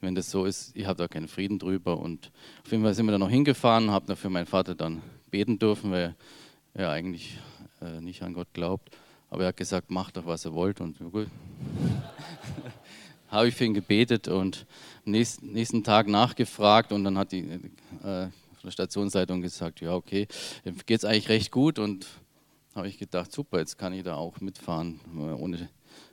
wenn 0.00 0.14
das 0.14 0.30
so 0.30 0.44
ist, 0.44 0.76
ich 0.76 0.86
habe 0.86 0.96
da 0.96 1.08
keinen 1.08 1.28
Frieden 1.28 1.58
drüber. 1.58 1.98
Und 1.98 2.30
auf 2.64 2.70
jeden 2.70 2.82
Fall 2.82 2.94
sind 2.94 3.06
wir 3.06 3.12
da 3.12 3.18
noch 3.18 3.30
hingefahren, 3.30 3.90
habe 3.90 4.06
dafür 4.06 4.30
meinen 4.30 4.46
Vater 4.46 4.74
dann 4.74 5.02
beten 5.30 5.58
dürfen, 5.58 5.90
weil 5.90 6.14
er 6.74 6.90
eigentlich 6.90 7.38
äh, 7.80 8.00
nicht 8.00 8.22
an 8.22 8.34
Gott 8.34 8.48
glaubt. 8.52 8.90
Aber 9.30 9.42
er 9.42 9.48
hat 9.48 9.56
gesagt, 9.56 9.90
macht 9.90 10.16
doch, 10.16 10.26
was 10.26 10.44
er 10.44 10.54
wollt. 10.54 10.80
Und 10.80 10.98
gut. 11.12 11.28
habe 13.28 13.48
ich 13.48 13.54
für 13.54 13.64
ihn 13.64 13.74
gebetet 13.74 14.28
und 14.28 14.66
am 15.04 15.12
nächsten, 15.12 15.52
nächsten 15.52 15.84
Tag 15.84 16.08
nachgefragt 16.08 16.92
und 16.92 17.04
dann 17.04 17.18
hat 17.18 17.32
die 17.32 17.48
äh, 18.04 18.28
Stationsleitung 18.68 19.42
gesagt, 19.42 19.80
ja 19.80 19.94
okay, 19.94 20.26
geht 20.86 20.98
es 20.98 21.04
eigentlich 21.04 21.28
recht 21.28 21.50
gut 21.50 21.78
und 21.78 22.06
habe 22.74 22.88
ich 22.88 22.98
gedacht, 22.98 23.32
super, 23.32 23.58
jetzt 23.58 23.78
kann 23.78 23.92
ich 23.92 24.02
da 24.02 24.16
auch 24.16 24.40
mitfahren. 24.40 25.00
Ohne, 25.38 25.68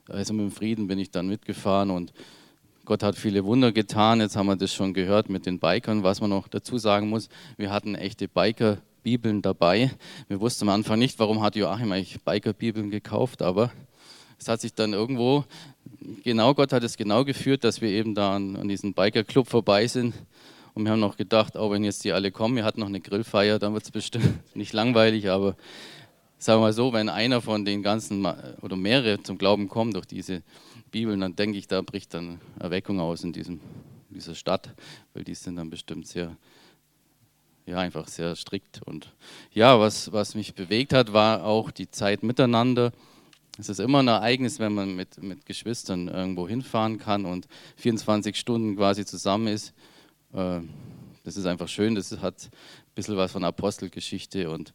also 0.08 0.34
mit 0.34 0.43
dem 0.43 0.52
Frieden 0.52 0.88
bin 0.88 0.97
ich 0.97 1.12
dann 1.12 1.28
mitgefahren 1.28 1.91
und 1.91 2.13
Gott 2.86 3.04
hat 3.04 3.15
viele 3.15 3.45
Wunder 3.45 3.71
getan. 3.71 4.19
Jetzt 4.19 4.36
haben 4.36 4.47
wir 4.47 4.56
das 4.56 4.73
schon 4.73 4.93
gehört 4.93 5.30
mit 5.30 5.45
den 5.45 5.60
Bikern. 5.60 6.04
Was 6.04 6.19
man 6.19 6.30
noch 6.30 6.47
dazu 6.47 6.78
sagen 6.78 7.10
muss, 7.10 7.30
wir 7.58 7.71
hatten 7.71 7.95
echte 7.95 8.28
Biker-Bibeln 9.04 9.42
dabei. 9.42 9.92
Wir 10.30 10.39
wussten 10.39 10.68
am 10.68 10.76
Anfang 10.76 10.98
nicht, 10.98 11.20
warum 11.20 11.42
hat 11.42 11.56
Joachim 11.56 11.92
eigentlich 11.92 12.22
Biker-Bibeln 12.24 12.89
gekauft, 12.89 13.42
aber 13.42 13.72
es 14.39 14.48
hat 14.48 14.62
sich 14.62 14.74
dann 14.74 14.94
irgendwo, 14.94 15.44
genau 16.24 16.54
Gott 16.54 16.72
hat 16.72 16.84
es 16.84 16.96
genau 16.96 17.26
geführt, 17.26 17.63
dass 17.66 17.82
wir 17.82 17.89
eben 17.89 18.16
da 18.16 18.36
an, 18.36 18.56
an 18.56 18.68
diesem 18.68 18.94
Biker-Club 18.94 19.48
vorbei 19.48 19.88
sind. 19.88 20.13
Und 20.74 20.86
wir 20.86 20.92
haben 20.92 21.02
noch 21.02 21.18
gedacht, 21.18 21.58
auch 21.58 21.72
wenn 21.72 21.84
jetzt 21.84 22.04
die 22.04 22.13
alle 22.13 22.32
kommen, 22.32 22.56
wir 22.56 22.63
hatten 22.63 22.80
noch 22.80 22.88
eine 22.88 23.02
Grillfeier, 23.02 23.60
dann 23.60 23.74
wird 23.74 23.84
es 23.84 23.92
bestimmt 23.92 24.39
nicht 24.56 24.74
langweilig, 24.74 25.30
aber 25.30 25.56
sagen 26.38 26.62
wir 26.62 26.68
mal 26.68 26.74
so, 26.74 26.94
wenn 26.94 27.10
einer 27.10 27.42
von 27.42 27.66
den 27.66 27.84
ganzen 27.84 28.26
oder 28.62 28.76
mehrere 28.76 29.22
zum 29.22 29.38
Glauben 29.38 29.68
kommen 29.68 29.92
durch 29.92 30.06
diese 30.06 30.44
Bibeln, 30.92 31.20
dann 31.20 31.36
denke 31.36 31.58
ich, 31.58 31.68
da 31.68 31.82
bricht 31.82 32.13
dann 32.13 32.39
Erweckung 32.58 33.00
aus 33.02 33.24
in 33.24 33.34
diesem, 33.34 33.60
dieser 34.10 34.36
Stadt, 34.36 34.74
weil 35.13 35.24
die 35.24 35.36
sind 35.36 35.58
dann 35.58 35.70
bestimmt 35.70 36.08
sehr, 36.08 36.36
ja, 37.65 37.80
einfach 37.80 38.08
sehr 38.08 38.36
strikt. 38.36 38.82
Und 38.84 39.13
ja, 39.52 39.80
was, 39.80 40.12
was 40.12 40.36
mich 40.36 40.54
bewegt 40.54 40.93
hat, 40.93 41.13
war 41.13 41.45
auch 41.45 41.71
die 41.71 41.89
Zeit 41.89 42.23
miteinander. 42.23 42.91
Es 43.58 43.69
ist 43.69 43.80
immer 43.80 43.99
ein 43.99 44.08
Ereignis, 44.08 44.60
wenn 44.60 44.73
man 44.73 44.95
mit, 44.95 45.21
mit 45.21 45.45
Geschwistern 45.45 46.08
irgendwo 46.08 46.47
hinfahren 46.47 46.97
kann 46.97 47.26
und 47.26 47.47
24 47.78 48.36
Stunden 48.36 48.76
quasi 48.76 49.06
zusammen 49.06 49.47
ist. 49.47 49.73
Äh, 50.34 50.62
das 51.23 51.38
ist 51.38 51.45
einfach 51.45 51.67
schön, 51.67 51.95
das 51.95 52.12
hat 52.19 52.45
ein 52.45 52.95
bisschen 52.95 53.15
was 53.15 53.32
von 53.32 53.43
Apostelgeschichte 53.43 54.49
und 54.49 54.73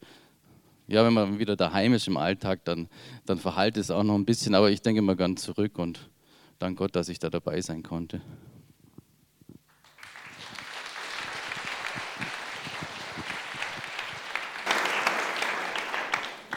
ja, 0.86 1.04
wenn 1.04 1.12
man 1.12 1.38
wieder 1.38 1.54
daheim 1.54 1.92
ist 1.92 2.08
im 2.08 2.16
Alltag, 2.16 2.64
dann, 2.64 2.88
dann 3.26 3.38
verhallt 3.38 3.76
es 3.76 3.90
auch 3.90 4.02
noch 4.02 4.14
ein 4.14 4.24
bisschen, 4.24 4.54
aber 4.54 4.70
ich 4.70 4.80
denke 4.80 5.02
mal 5.02 5.16
ganz 5.16 5.42
zurück 5.42 5.78
und 5.78 6.08
dank 6.58 6.78
Gott, 6.78 6.96
dass 6.96 7.10
ich 7.10 7.18
da 7.18 7.28
dabei 7.28 7.60
sein 7.60 7.82
konnte. 7.82 8.22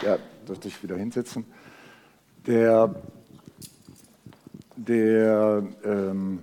Ja, 0.01 0.17
darf 0.47 0.65
ich 0.65 0.81
wieder 0.81 0.97
hinsetzen. 0.97 1.45
Der, 2.47 2.95
der, 4.75 5.63
ähm, 5.85 6.39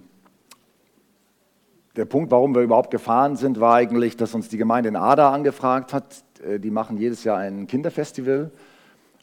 der 1.96 2.04
Punkt, 2.04 2.30
warum 2.30 2.54
wir 2.54 2.62
überhaupt 2.62 2.92
gefahren 2.92 3.34
sind, 3.34 3.58
war 3.58 3.74
eigentlich, 3.74 4.16
dass 4.16 4.32
uns 4.32 4.48
die 4.48 4.58
Gemeinde 4.58 4.90
in 4.90 4.96
Ada 4.96 5.32
angefragt 5.32 5.92
hat. 5.92 6.22
Äh, 6.46 6.60
die 6.60 6.70
machen 6.70 6.98
jedes 6.98 7.24
Jahr 7.24 7.38
ein 7.38 7.66
Kinderfestival 7.66 8.52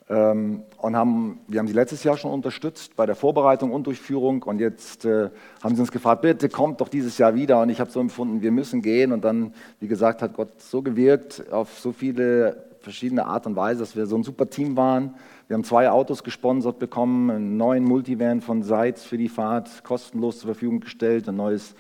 ähm, 0.10 0.64
und 0.80 0.98
haben, 0.98 1.40
wir 1.48 1.60
haben 1.60 1.68
sie 1.68 1.74
letztes 1.74 2.04
Jahr 2.04 2.18
schon 2.18 2.32
unterstützt 2.32 2.98
bei 2.98 3.06
der 3.06 3.16
Vorbereitung 3.16 3.72
und 3.72 3.88
Durchführung 3.88 4.44
und 4.44 4.60
jetzt 4.60 5.06
äh, 5.06 5.30
haben 5.64 5.76
sie 5.76 5.82
uns 5.82 5.94
gefragt, 5.94 6.24
bitte 6.24 6.50
kommt 6.50 6.82
doch 6.82 6.90
dieses 6.90 7.18
Jahr 7.18 7.36
wieder 7.36 7.62
und 7.62 7.70
ich 7.70 7.80
habe 7.80 7.90
so 7.90 8.02
empfunden, 8.02 8.42
wir 8.42 8.52
müssen 8.52 8.82
gehen 8.82 9.14
und 9.14 9.24
dann, 9.24 9.54
wie 9.80 9.88
gesagt, 9.88 10.22
hat 10.22 10.34
Gott 10.34 10.62
so 10.62 10.82
gewirkt 10.82 11.52
auf 11.54 11.80
so 11.80 11.94
viele 11.94 12.75
verschiedene 12.86 13.26
Art 13.26 13.48
und 13.48 13.56
Weise, 13.56 13.80
dass 13.80 13.96
wir 13.96 14.06
so 14.06 14.16
ein 14.16 14.24
super 14.24 14.50
Team 14.50 14.78
waren. 14.78 15.16
Wir 15.48 15.56
haben 15.56 15.64
zwei 15.64 15.90
Autos 15.90 16.24
gesponsert 16.24 16.80
bekommen, 16.80 17.30
einen 17.32 17.58
neuen 17.58 17.84
Multivan 17.84 18.42
von 18.42 18.62
Seitz 18.62 19.04
für 19.04 19.18
die 19.18 19.28
Fahrt 19.28 19.84
kostenlos 19.84 20.40
zur 20.40 20.50
Verfügung 20.50 20.80
gestellt, 20.80 21.28
ein 21.28 21.36
neues, 21.36 21.76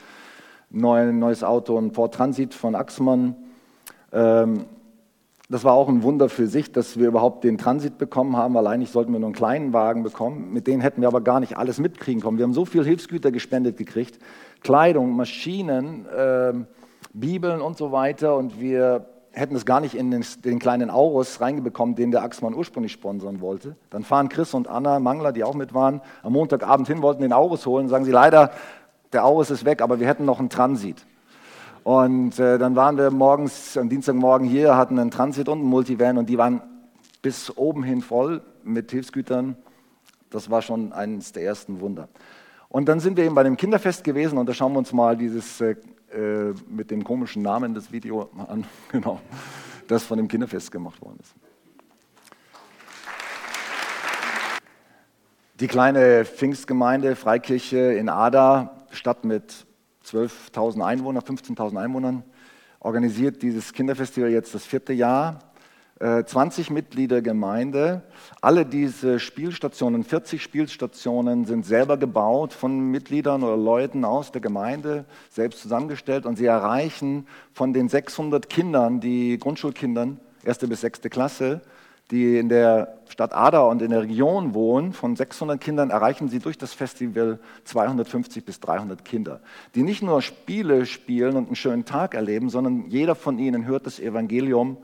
neues 0.72 1.44
Auto, 1.44 1.78
ein 1.78 1.92
Ford 1.92 2.14
Transit 2.14 2.56
von 2.56 2.74
Axmann. 2.74 3.36
Ähm, 4.12 4.66
das 5.48 5.64
war 5.64 5.74
auch 5.74 5.88
ein 5.90 6.02
Wunder 6.02 6.28
für 6.28 6.48
sich, 6.48 6.72
dass 6.72 6.98
wir 6.98 7.08
überhaupt 7.08 7.44
den 7.44 7.60
Transit 7.60 8.00
bekommen 8.00 8.36
haben, 8.36 8.56
weil 8.56 8.66
eigentlich 8.66 8.90
sollten 8.90 9.14
wir 9.14 9.20
nur 9.20 9.28
einen 9.28 9.36
kleinen 9.36 9.74
Wagen 9.74 10.02
bekommen. 10.02 10.52
Mit 10.52 10.66
denen 10.66 10.82
hätten 10.82 11.02
wir 11.02 11.08
aber 11.08 11.22
gar 11.22 11.40
nicht 11.40 11.56
alles 11.56 11.80
mitkriegen 11.80 12.24
können. 12.24 12.40
Wir 12.40 12.46
haben 12.46 12.54
so 12.54 12.66
viel 12.66 12.84
Hilfsgüter 12.84 13.32
gespendet 13.32 13.78
gekriegt, 13.78 14.18
Kleidung, 14.62 15.16
Maschinen, 15.16 16.08
äh, 16.08 16.54
Bibeln 17.14 17.62
und 17.62 17.78
so 17.78 17.92
weiter. 17.92 18.36
Und 18.38 18.60
wir 18.60 19.06
hätten 19.36 19.56
es 19.56 19.66
gar 19.66 19.82
nicht 19.82 19.96
in 19.96 20.12
den, 20.12 20.26
den 20.44 20.60
kleinen 20.60 20.90
Aurus 20.90 21.42
reingebekommen, 21.42 21.96
den 21.96 22.12
der 22.12 22.24
Axmann 22.24 22.56
ursprünglich 22.56 22.94
sponsern 22.94 23.42
wollte. 23.42 23.76
Dann 23.90 24.04
fahren 24.04 24.30
Chris 24.30 24.54
und 24.54 24.68
Anna 24.68 25.00
Mangler, 25.00 25.34
die 25.34 25.44
auch 25.44 25.54
mit 25.54 25.74
waren, 25.74 26.02
am 26.24 26.34
Montagabend 26.34 26.88
hin, 26.88 27.02
wollten 27.02 27.22
den 27.22 27.34
Aurus 27.34 27.66
holen. 27.66 27.90
Sagen 27.90 28.06
sie, 28.06 28.12
leider, 28.12 28.52
der 29.14 29.26
Aurus 29.26 29.52
ist 29.52 29.66
weg, 29.66 29.82
aber 29.82 30.00
wir 30.00 30.08
hätten 30.08 30.26
noch 30.26 30.40
einen 30.40 30.50
Transit. 30.50 31.06
Und 31.84 32.40
äh, 32.40 32.58
dann 32.58 32.76
waren 32.76 32.98
wir 32.98 33.12
morgens, 33.12 33.78
am 33.78 33.90
Dienstagmorgen 33.90 34.48
hier, 34.48 34.76
hatten 34.76 34.98
einen 34.98 35.12
Transit 35.12 35.50
und 35.50 35.60
einen 35.60 35.68
Multivan 35.68 36.18
und 36.18 36.30
die 36.30 36.38
waren 36.38 36.62
bis 37.22 37.56
oben 37.56 37.84
hin 37.84 38.02
voll 38.02 38.42
mit 38.64 38.92
Hilfsgütern. 38.92 39.56
Das 40.32 40.50
war 40.50 40.62
schon 40.62 40.94
eines 40.94 41.32
der 41.32 41.44
ersten 41.44 41.82
Wunder. 41.82 42.08
Und 42.70 42.90
dann 42.90 43.00
sind 43.00 43.18
wir 43.18 43.24
eben 43.24 43.36
bei 43.36 43.44
dem 43.44 43.56
Kinderfest 43.56 44.04
gewesen 44.04 44.38
und 44.38 44.50
da 44.50 44.54
schauen 44.54 44.74
wir 44.74 44.80
uns 44.80 44.94
mal 44.94 45.16
dieses 45.16 45.62
äh, 45.62 45.76
äh 46.16 46.54
mit 46.70 46.92
dem 46.92 47.04
komischen 47.04 47.42
Namen 47.42 47.74
das 47.74 47.92
Video 47.92 48.30
an, 48.48 48.66
genau, 48.92 49.20
das 49.88 50.04
von 50.04 50.18
dem 50.18 50.28
Kinderfest 50.28 50.72
gemacht 50.72 51.02
worden 51.02 51.20
ist. 51.22 51.34
Die 55.60 55.68
kleine 55.68 56.26
Pfingstgemeinde 56.26 57.16
Freikirche 57.16 57.94
in 57.94 58.10
Ada, 58.10 58.86
Stadt 58.92 59.24
mit 59.24 59.66
12.000 60.06 60.86
Einwohnern, 60.86 61.24
15.000 61.24 61.82
Einwohnern, 61.82 62.24
organisiert 62.80 63.42
dieses 63.42 63.72
Kinderfestival 63.72 64.30
jetzt 64.30 64.54
das 64.54 64.66
vierte 64.66 64.92
Jahr. 64.92 65.40
20 66.00 66.72
Mitglieder 66.72 67.22
Gemeinde. 67.22 68.02
Alle 68.42 68.66
diese 68.66 69.18
Spielstationen, 69.18 70.04
40 70.04 70.44
Spielstationen, 70.44 71.46
sind 71.46 71.66
selber 71.66 71.96
gebaut 71.96 72.52
von 72.52 72.92
Mitgliedern 72.92 73.44
oder 73.44 73.56
Leuten 73.56 74.04
aus 74.04 74.34
der 74.34 74.42
Gemeinde, 74.42 75.06
selbst 75.30 75.62
zusammengestellt. 75.62 76.26
Und 76.26 76.36
sie 76.36 76.48
erreichen 76.48 77.28
von 77.54 77.72
den 77.72 77.88
600 77.88 78.50
Kindern, 78.50 79.00
die 79.00 79.38
Grundschulkindern, 79.40 80.20
erste 80.44 80.68
bis 80.68 80.82
sechste 80.82 81.10
Klasse, 81.10 81.62
die 82.12 82.38
in 82.38 82.50
der 82.50 83.00
Stadt 83.08 83.34
Ada 83.34 83.62
und 83.62 83.82
in 83.82 83.92
der 83.92 84.04
Region 84.04 84.54
wohnen, 84.54 84.94
von 84.94 85.16
600 85.16 85.60
Kindern 85.60 85.90
erreichen 85.90 86.28
sie 86.28 86.40
durch 86.40 86.58
das 86.58 86.74
Festival 86.74 87.40
250 87.64 88.44
bis 88.46 88.60
300 88.60 89.04
Kinder, 89.06 89.40
die 89.74 89.84
nicht 89.84 90.04
nur 90.04 90.22
Spiele 90.22 90.86
spielen 90.86 91.36
und 91.36 91.48
einen 91.48 91.56
schönen 91.56 91.86
Tag 91.86 92.14
erleben, 92.14 92.50
sondern 92.50 92.90
jeder 92.90 93.16
von 93.16 93.40
ihnen 93.40 93.66
hört 93.66 93.88
das 93.88 94.00
Evangelium 94.00 94.78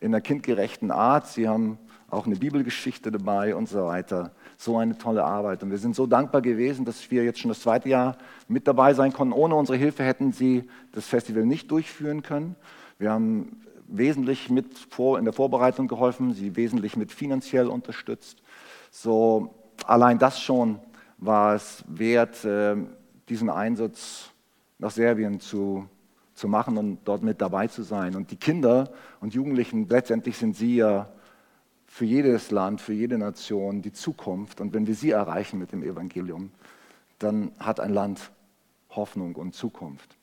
in 0.00 0.08
einer 0.08 0.20
kindgerechten 0.20 0.90
Art. 0.90 1.26
Sie 1.26 1.48
haben 1.48 1.78
auch 2.10 2.26
eine 2.26 2.36
Bibelgeschichte 2.36 3.10
dabei 3.10 3.54
und 3.54 3.68
so 3.68 3.86
weiter. 3.86 4.32
So 4.56 4.78
eine 4.78 4.96
tolle 4.96 5.24
Arbeit. 5.24 5.62
Und 5.62 5.70
wir 5.70 5.78
sind 5.78 5.96
so 5.96 6.06
dankbar 6.06 6.42
gewesen, 6.42 6.84
dass 6.84 7.10
wir 7.10 7.24
jetzt 7.24 7.40
schon 7.40 7.48
das 7.48 7.60
zweite 7.60 7.88
Jahr 7.88 8.16
mit 8.48 8.68
dabei 8.68 8.94
sein 8.94 9.12
konnten. 9.12 9.32
Ohne 9.32 9.54
unsere 9.54 9.76
Hilfe 9.76 10.04
hätten 10.04 10.32
sie 10.32 10.68
das 10.92 11.06
Festival 11.06 11.44
nicht 11.44 11.70
durchführen 11.70 12.22
können. 12.22 12.56
Wir 12.98 13.10
haben 13.10 13.60
wesentlich 13.86 14.50
mit 14.50 14.66
in 14.98 15.24
der 15.24 15.34
Vorbereitung 15.34 15.88
geholfen, 15.88 16.32
sie 16.32 16.56
wesentlich 16.56 16.96
mit 16.96 17.12
finanziell 17.12 17.66
unterstützt. 17.66 18.42
So 18.90 19.54
allein 19.86 20.18
das 20.18 20.40
schon 20.40 20.78
war 21.18 21.54
es 21.54 21.84
wert, 21.88 22.44
äh, 22.44 22.76
diesen 23.28 23.50
Einsatz 23.50 24.30
nach 24.78 24.90
Serbien 24.90 25.40
zu, 25.40 25.88
zu 26.34 26.48
machen 26.48 26.76
und 26.76 26.98
dort 27.04 27.22
mit 27.22 27.40
dabei 27.40 27.68
zu 27.68 27.82
sein. 27.82 28.16
Und 28.16 28.30
die 28.30 28.36
Kinder 28.36 28.90
und 29.20 29.34
Jugendlichen, 29.34 29.88
letztendlich 29.88 30.36
sind 30.36 30.56
sie 30.56 30.76
ja 30.76 31.08
für 31.86 32.04
jedes 32.04 32.50
Land, 32.50 32.80
für 32.80 32.92
jede 32.92 33.18
Nation 33.18 33.82
die 33.82 33.92
Zukunft. 33.92 34.60
Und 34.60 34.74
wenn 34.74 34.86
wir 34.86 34.94
sie 34.94 35.10
erreichen 35.10 35.58
mit 35.58 35.72
dem 35.72 35.82
Evangelium, 35.82 36.50
dann 37.18 37.52
hat 37.58 37.78
ein 37.80 37.92
Land 37.94 38.30
Hoffnung 38.90 39.36
und 39.36 39.54
Zukunft. 39.54 40.16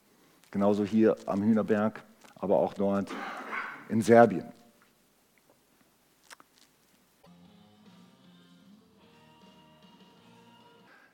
Genauso 0.52 0.84
hier 0.84 1.16
am 1.26 1.42
Hühnerberg, 1.42 2.04
aber 2.36 2.58
auch 2.58 2.74
dort 2.74 3.10
in 3.90 4.02
Serbien. 4.02 4.52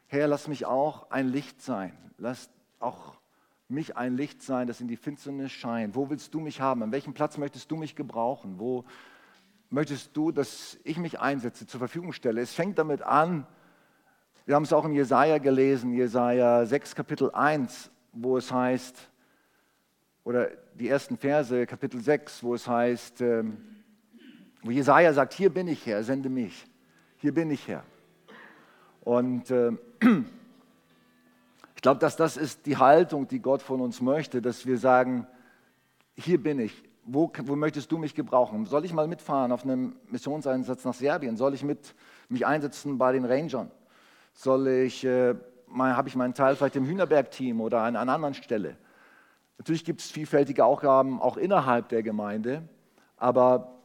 Herr, 0.07 0.27
lass 0.27 0.47
mich 0.47 0.65
auch 0.65 1.11
ein 1.11 1.27
Licht 1.27 1.61
sein. 1.61 1.91
Lass 2.17 2.49
auch 2.79 3.17
mich 3.69 3.97
ein 3.97 4.15
Licht 4.15 4.41
sein, 4.41 4.67
das 4.67 4.81
in 4.81 4.87
die 4.87 4.95
Finsternis 4.95 5.51
scheint. 5.51 5.95
Wo 5.95 6.09
willst 6.09 6.33
du 6.33 6.39
mich 6.39 6.61
haben? 6.61 6.83
An 6.83 6.91
welchem 6.91 7.13
Platz 7.13 7.37
möchtest 7.37 7.69
du 7.69 7.75
mich 7.75 7.95
gebrauchen? 7.95 8.59
Wo 8.59 8.85
möchtest 9.69 10.15
du, 10.15 10.31
dass 10.31 10.77
ich 10.83 10.97
mich 10.97 11.19
einsetze, 11.19 11.67
zur 11.67 11.79
Verfügung 11.79 12.13
stelle? 12.13 12.41
Es 12.41 12.53
fängt 12.53 12.77
damit 12.79 13.01
an, 13.01 13.45
wir 14.45 14.55
haben 14.55 14.63
es 14.63 14.71
auch 14.71 14.85
in 14.85 14.93
Jesaja 14.93 15.39
gelesen, 15.39 15.91
Jesaja 15.91 16.65
6, 16.65 16.95
Kapitel 16.95 17.31
1, 17.31 17.91
wo 18.13 18.37
es 18.37 18.49
heißt, 18.51 19.09
oder 20.23 20.49
die 20.73 20.87
ersten 20.87 21.17
Verse, 21.17 21.65
Kapitel 21.65 21.99
6, 21.99 22.43
wo 22.43 22.53
es 22.53 22.67
heißt, 22.67 23.21
ähm, 23.21 23.57
wo 24.61 24.71
Jesaja 24.71 25.13
sagt: 25.13 25.33
Hier 25.33 25.49
bin 25.49 25.67
ich 25.67 25.85
Herr, 25.85 26.03
sende 26.03 26.29
mich. 26.29 26.65
Hier 27.17 27.33
bin 27.33 27.49
ich 27.51 27.67
Herr. 27.67 27.83
Und 29.01 29.49
äh, 29.51 29.71
ich 31.77 31.81
glaube, 31.83 31.99
dass 31.99 32.15
das 32.15 32.37
ist 32.37 32.65
die 32.65 32.77
Haltung, 32.77 33.27
die 33.27 33.39
Gott 33.39 33.61
von 33.61 33.81
uns 33.81 34.01
möchte, 34.01 34.41
dass 34.41 34.65
wir 34.65 34.79
sagen: 34.79 35.27
Hier 36.15 36.41
bin 36.41 36.59
ich. 36.59 36.83
Wo, 37.05 37.31
wo 37.43 37.55
möchtest 37.55 37.91
du 37.91 37.99
mich 37.99 38.15
gebrauchen? 38.15 38.65
Soll 38.65 38.83
ich 38.83 38.93
mal 38.93 39.07
mitfahren 39.07 39.51
auf 39.51 39.63
einem 39.63 39.95
Missionseinsatz 40.09 40.83
nach 40.85 40.95
Serbien? 40.95 41.37
Soll 41.37 41.53
ich 41.53 41.63
mit 41.63 41.93
mich 42.29 42.47
einsetzen 42.47 42.97
bei 42.97 43.11
den 43.11 43.25
Rangern? 43.25 43.69
Soll 44.33 44.67
ich, 44.67 45.05
äh, 45.05 45.35
habe 45.71 46.09
ich 46.09 46.15
meinen 46.15 46.33
Teil 46.33 46.55
vielleicht 46.55 46.75
im 46.77 46.87
Hühnerberg-Team 46.87 47.61
oder 47.61 47.81
an 47.81 47.95
einer 47.95 48.11
anderen 48.11 48.33
Stelle? 48.33 48.75
Natürlich 49.59 49.85
gibt 49.85 50.01
es 50.01 50.09
vielfältige 50.09 50.65
Aufgaben 50.65 51.21
auch 51.21 51.37
innerhalb 51.37 51.89
der 51.89 52.01
Gemeinde, 52.01 52.67
aber 53.17 53.76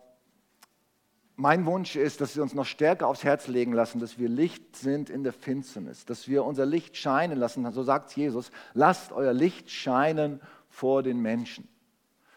mein 1.37 1.67
Wunsch 1.67 1.97
ist, 1.97 2.21
dass 2.21 2.37
wir 2.37 2.43
uns 2.43 2.55
noch 2.55 2.67
stärker 2.67 3.07
aufs 3.07 3.25
Herz 3.25 3.49
legen 3.49 3.73
lassen, 3.73 4.01
dass 4.01 4.19
wir 4.19 4.29
Licht 4.29 4.77
sind 4.77 5.11
in 5.11 5.25
der 5.25 5.33
Finsternis, 5.33 6.05
dass 6.05 6.29
wir 6.29 6.45
unser 6.45 6.67
Licht 6.67 6.97
scheinen 6.97 7.39
lassen. 7.39 7.71
So 7.73 7.83
sagt 7.83 8.15
Jesus, 8.15 8.51
lasst 8.75 9.13
euer 9.13 9.33
Licht 9.33 9.71
scheinen 9.71 10.41
vor 10.69 11.03
den 11.03 11.21
Menschen. 11.21 11.69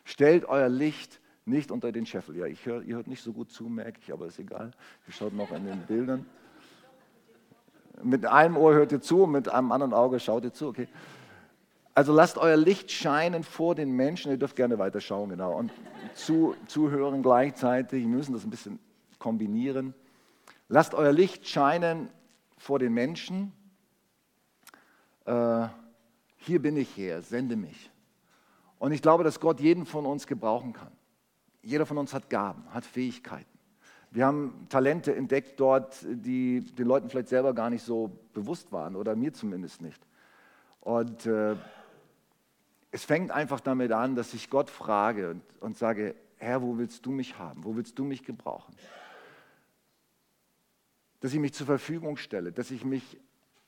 Stellt 0.05 0.45
euer 0.45 0.69
Licht 0.69 1.19
nicht 1.45 1.71
unter 1.71 1.91
den 1.91 2.05
Scheffel. 2.05 2.37
Ja, 2.37 2.45
ich 2.45 2.65
hör, 2.65 2.81
ihr 2.81 2.95
hört 2.95 3.07
nicht 3.07 3.21
so 3.21 3.33
gut 3.33 3.51
zu, 3.51 3.69
merke 3.69 3.99
ich, 4.01 4.11
aber 4.11 4.27
ist 4.27 4.39
egal. 4.39 4.71
Ihr 5.07 5.13
schaut 5.13 5.33
noch 5.33 5.51
in 5.51 5.65
den 5.65 5.81
Bildern. 5.81 6.25
Mit 8.03 8.25
einem 8.25 8.57
Ohr 8.57 8.73
hört 8.73 8.91
ihr 8.91 9.01
zu, 9.01 9.25
mit 9.25 9.47
einem 9.47 9.71
anderen 9.71 9.93
Auge 9.93 10.19
schaut 10.19 10.43
ihr 10.43 10.53
zu, 10.53 10.67
okay. 10.67 10.87
Also 11.95 12.13
lasst 12.13 12.37
euer 12.37 12.57
Licht 12.57 12.91
scheinen 12.91 13.43
vor 13.43 13.73
den 13.73 13.91
Menschen. 13.91 14.29
Ihr 14.29 14.37
dürft 14.37 14.57
gerne 14.57 14.77
weiterschauen, 14.77 15.29
genau. 15.29 15.57
Und 15.57 15.71
zu, 16.13 16.53
zuhören 16.67 17.23
gleichzeitig. 17.23 18.01
Wir 18.01 18.09
müssen 18.09 18.33
das 18.33 18.43
ein 18.43 18.49
bisschen 18.49 18.79
kombinieren. 19.17 19.93
Lasst 20.67 20.93
euer 20.93 21.13
Licht 21.13 21.47
scheinen 21.47 22.09
vor 22.57 22.79
den 22.79 22.93
Menschen. 22.93 23.53
Äh, 25.23 25.67
hier 26.35 26.61
bin 26.61 26.75
ich 26.75 26.97
her, 26.97 27.21
sende 27.21 27.55
mich. 27.55 27.89
Und 28.77 28.91
ich 28.91 29.01
glaube, 29.01 29.23
dass 29.23 29.39
Gott 29.39 29.61
jeden 29.61 29.85
von 29.85 30.05
uns 30.05 30.27
gebrauchen 30.27 30.73
kann. 30.73 30.91
Jeder 31.61 31.85
von 31.85 31.97
uns 31.97 32.13
hat 32.13 32.29
Gaben, 32.29 32.65
hat 32.73 32.85
Fähigkeiten. 32.85 33.57
Wir 34.11 34.25
haben 34.25 34.67
Talente 34.67 35.15
entdeckt 35.15 35.59
dort, 35.61 36.05
die 36.05 36.59
den 36.59 36.87
Leuten 36.87 37.09
vielleicht 37.09 37.29
selber 37.29 37.53
gar 37.53 37.69
nicht 37.69 37.83
so 37.83 38.19
bewusst 38.33 38.73
waren 38.73 38.97
oder 38.97 39.15
mir 39.15 39.31
zumindest 39.31 39.81
nicht. 39.81 40.05
Und 40.81 41.25
äh, 41.25 41.55
es 42.95 43.03
fängt 43.03 43.29
einfach 43.29 43.59
damit 43.59 43.91
an, 43.91 44.15
dass 44.15 44.33
ich 44.33 44.49
Gott 44.49 44.69
frage 44.69 45.29
und, 45.29 45.41
und 45.59 45.77
sage, 45.77 46.15
Herr, 46.37 46.61
wo 46.61 46.77
willst 46.77 47.05
du 47.05 47.11
mich 47.11 47.37
haben? 47.37 47.65
Wo 47.65 47.75
willst 47.75 47.99
du 47.99 48.05
mich 48.05 48.23
gebrauchen? 48.23 48.73
Dass 51.19 51.33
ich 51.33 51.39
mich 51.39 51.53
zur 51.53 51.65
Verfügung 51.65 52.15
stelle, 52.15 52.53
dass 52.53 52.71
ich 52.71 52.85
mich 52.85 53.19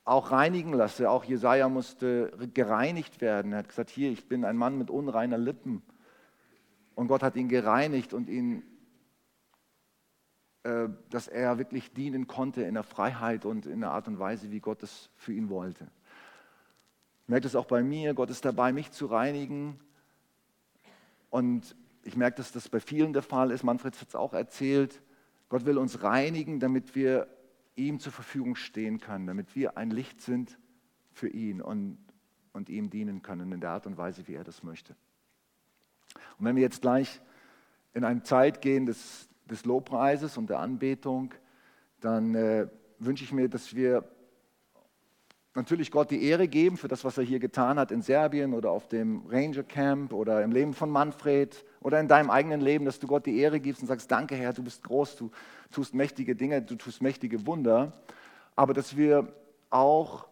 auch 0.06 0.32
reinigen 0.32 0.72
lasse. 0.72 1.10
Auch 1.10 1.26
Jesaja 1.26 1.68
musste 1.68 2.32
gereinigt 2.54 3.20
werden. 3.20 3.52
Er 3.52 3.60
hat 3.60 3.68
gesagt: 3.68 3.90
Hier, 3.90 4.12
ich 4.12 4.30
bin 4.30 4.46
ein 4.46 4.56
Mann 4.56 4.78
mit 4.78 4.90
unreiner 4.90 5.38
Lippen. 5.38 5.82
Und 6.96 7.10
Gott 7.10 7.22
hat 7.22 7.36
ihn 7.36 7.50
gereinigt 7.50 8.14
und 8.14 8.30
ihn, 8.30 8.64
äh, 10.64 10.88
dass 11.10 11.28
er 11.28 11.58
wirklich 11.58 11.92
dienen 11.92 12.28
konnte 12.28 12.62
in 12.62 12.76
der 12.76 12.84
Freiheit 12.84 13.44
und 13.44 13.66
in 13.66 13.82
der 13.82 13.92
Art 13.92 14.08
und 14.08 14.20
Weise, 14.20 14.52
wie 14.52 14.62
Gott 14.62 14.84
es 14.84 15.10
für 15.18 15.34
ihn 15.34 15.50
wollte. 15.50 15.92
Ich 17.28 17.30
merke 17.30 17.44
das 17.44 17.58
auch 17.58 17.66
bei 17.66 17.84
mir. 17.84 18.14
Gott 18.14 18.30
ist 18.30 18.46
dabei, 18.46 18.72
mich 18.72 18.92
zu 18.92 19.06
reinigen. 19.08 19.78
Und 21.30 21.76
ich 22.04 22.16
merke, 22.16 22.38
dass 22.38 22.54
das 22.54 22.70
bei 22.70 22.80
vielen 22.80 23.12
der 23.12 23.22
Fall 23.22 23.52
ist. 23.52 23.64
Manfred 23.64 24.00
hat 24.00 24.08
es 24.08 24.16
auch 24.16 24.34
erzählt. 24.34 25.02
Gott 25.50 25.66
will 25.66 25.78
uns 25.78 26.04
reinigen, 26.04 26.62
damit 26.62 26.96
wir 26.96 27.28
ihm 27.76 28.00
zur 28.00 28.14
Verfügung 28.14 28.56
stehen 28.56 29.02
können, 29.02 29.28
damit 29.28 29.58
wir 29.58 29.78
ein 29.78 29.92
Licht 29.92 30.22
sind 30.22 30.58
für 31.12 31.28
ihn 31.28 31.62
und, 31.62 31.98
und 32.54 32.70
ihm 32.70 32.90
dienen 32.90 33.24
können 33.24 33.52
in 33.52 33.60
der 33.60 33.72
Art 33.72 33.88
und 33.88 33.98
Weise, 33.98 34.26
wie 34.30 34.36
er 34.36 34.46
das 34.46 34.64
möchte. 34.64 34.96
Und 36.40 36.46
wenn 36.46 36.56
wir 36.56 36.64
jetzt 36.64 36.82
gleich 36.82 37.20
in 37.94 38.06
eine 38.06 38.24
Zeit 38.24 38.62
gehen 38.62 38.86
des, 38.86 39.28
des 39.44 39.66
Lobpreises 39.66 40.38
und 40.38 40.50
der 40.50 40.60
Anbetung, 40.60 41.34
dann 42.00 42.36
äh, 42.36 42.70
wünsche 43.00 43.26
ich 43.26 43.34
mir, 43.34 43.50
dass 43.50 43.76
wir 43.76 44.10
natürlich 45.58 45.92
Gott 45.92 46.12
die 46.12 46.24
Ehre 46.24 46.48
geben 46.48 46.78
für 46.78 46.88
das, 46.88 47.04
was 47.04 47.18
er 47.18 47.24
hier 47.24 47.40
getan 47.40 47.80
hat 47.80 47.92
in 47.92 48.02
Serbien 48.02 48.54
oder 48.54 48.72
auf 48.72 48.88
dem 48.88 49.26
Ranger 49.28 49.64
Camp 49.64 50.14
oder 50.14 50.44
im 50.44 50.52
Leben 50.52 50.74
von 50.74 50.90
Manfred 50.90 51.66
oder 51.82 52.00
in 52.00 52.08
deinem 52.08 52.30
eigenen 52.30 52.62
Leben, 52.62 52.86
dass 52.86 53.00
du 53.00 53.08
Gott 53.08 53.26
die 53.26 53.40
Ehre 53.40 53.60
gibst 53.60 53.82
und 53.82 53.88
sagst, 53.88 54.10
danke 54.10 54.36
Herr, 54.36 54.54
du 54.54 54.64
bist 54.64 54.84
groß, 54.84 55.18
du 55.18 55.32
tust 55.72 55.94
mächtige 55.94 56.36
Dinge, 56.36 56.62
du 56.62 56.76
tust 56.76 57.02
mächtige 57.02 57.46
Wunder. 57.46 57.92
Aber 58.56 58.74
dass 58.74 58.96
wir 58.96 59.34
auch 59.70 60.28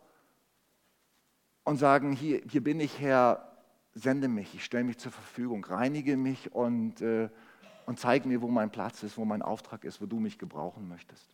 und 1.63 1.77
sagen, 1.77 2.11
hier, 2.11 2.41
hier 2.49 2.63
bin 2.63 2.79
ich 2.79 2.99
Herr, 2.99 3.51
sende 3.95 4.27
mich, 4.27 4.53
ich 4.53 4.63
stelle 4.63 4.83
mich 4.83 4.99
zur 4.99 5.11
Verfügung, 5.11 5.65
reinige 5.65 6.17
mich 6.17 6.53
und, 6.53 7.01
äh, 7.01 7.29
und 7.87 7.99
zeige 7.99 8.27
mir, 8.27 8.41
wo 8.43 8.47
mein 8.47 8.69
Platz 8.69 9.01
ist, 9.01 9.17
wo 9.17 9.25
mein 9.25 9.41
Auftrag 9.41 9.85
ist, 9.85 9.99
wo 10.01 10.05
du 10.05 10.19
mich 10.19 10.37
gebrauchen 10.37 10.87
möchtest. 10.87 11.27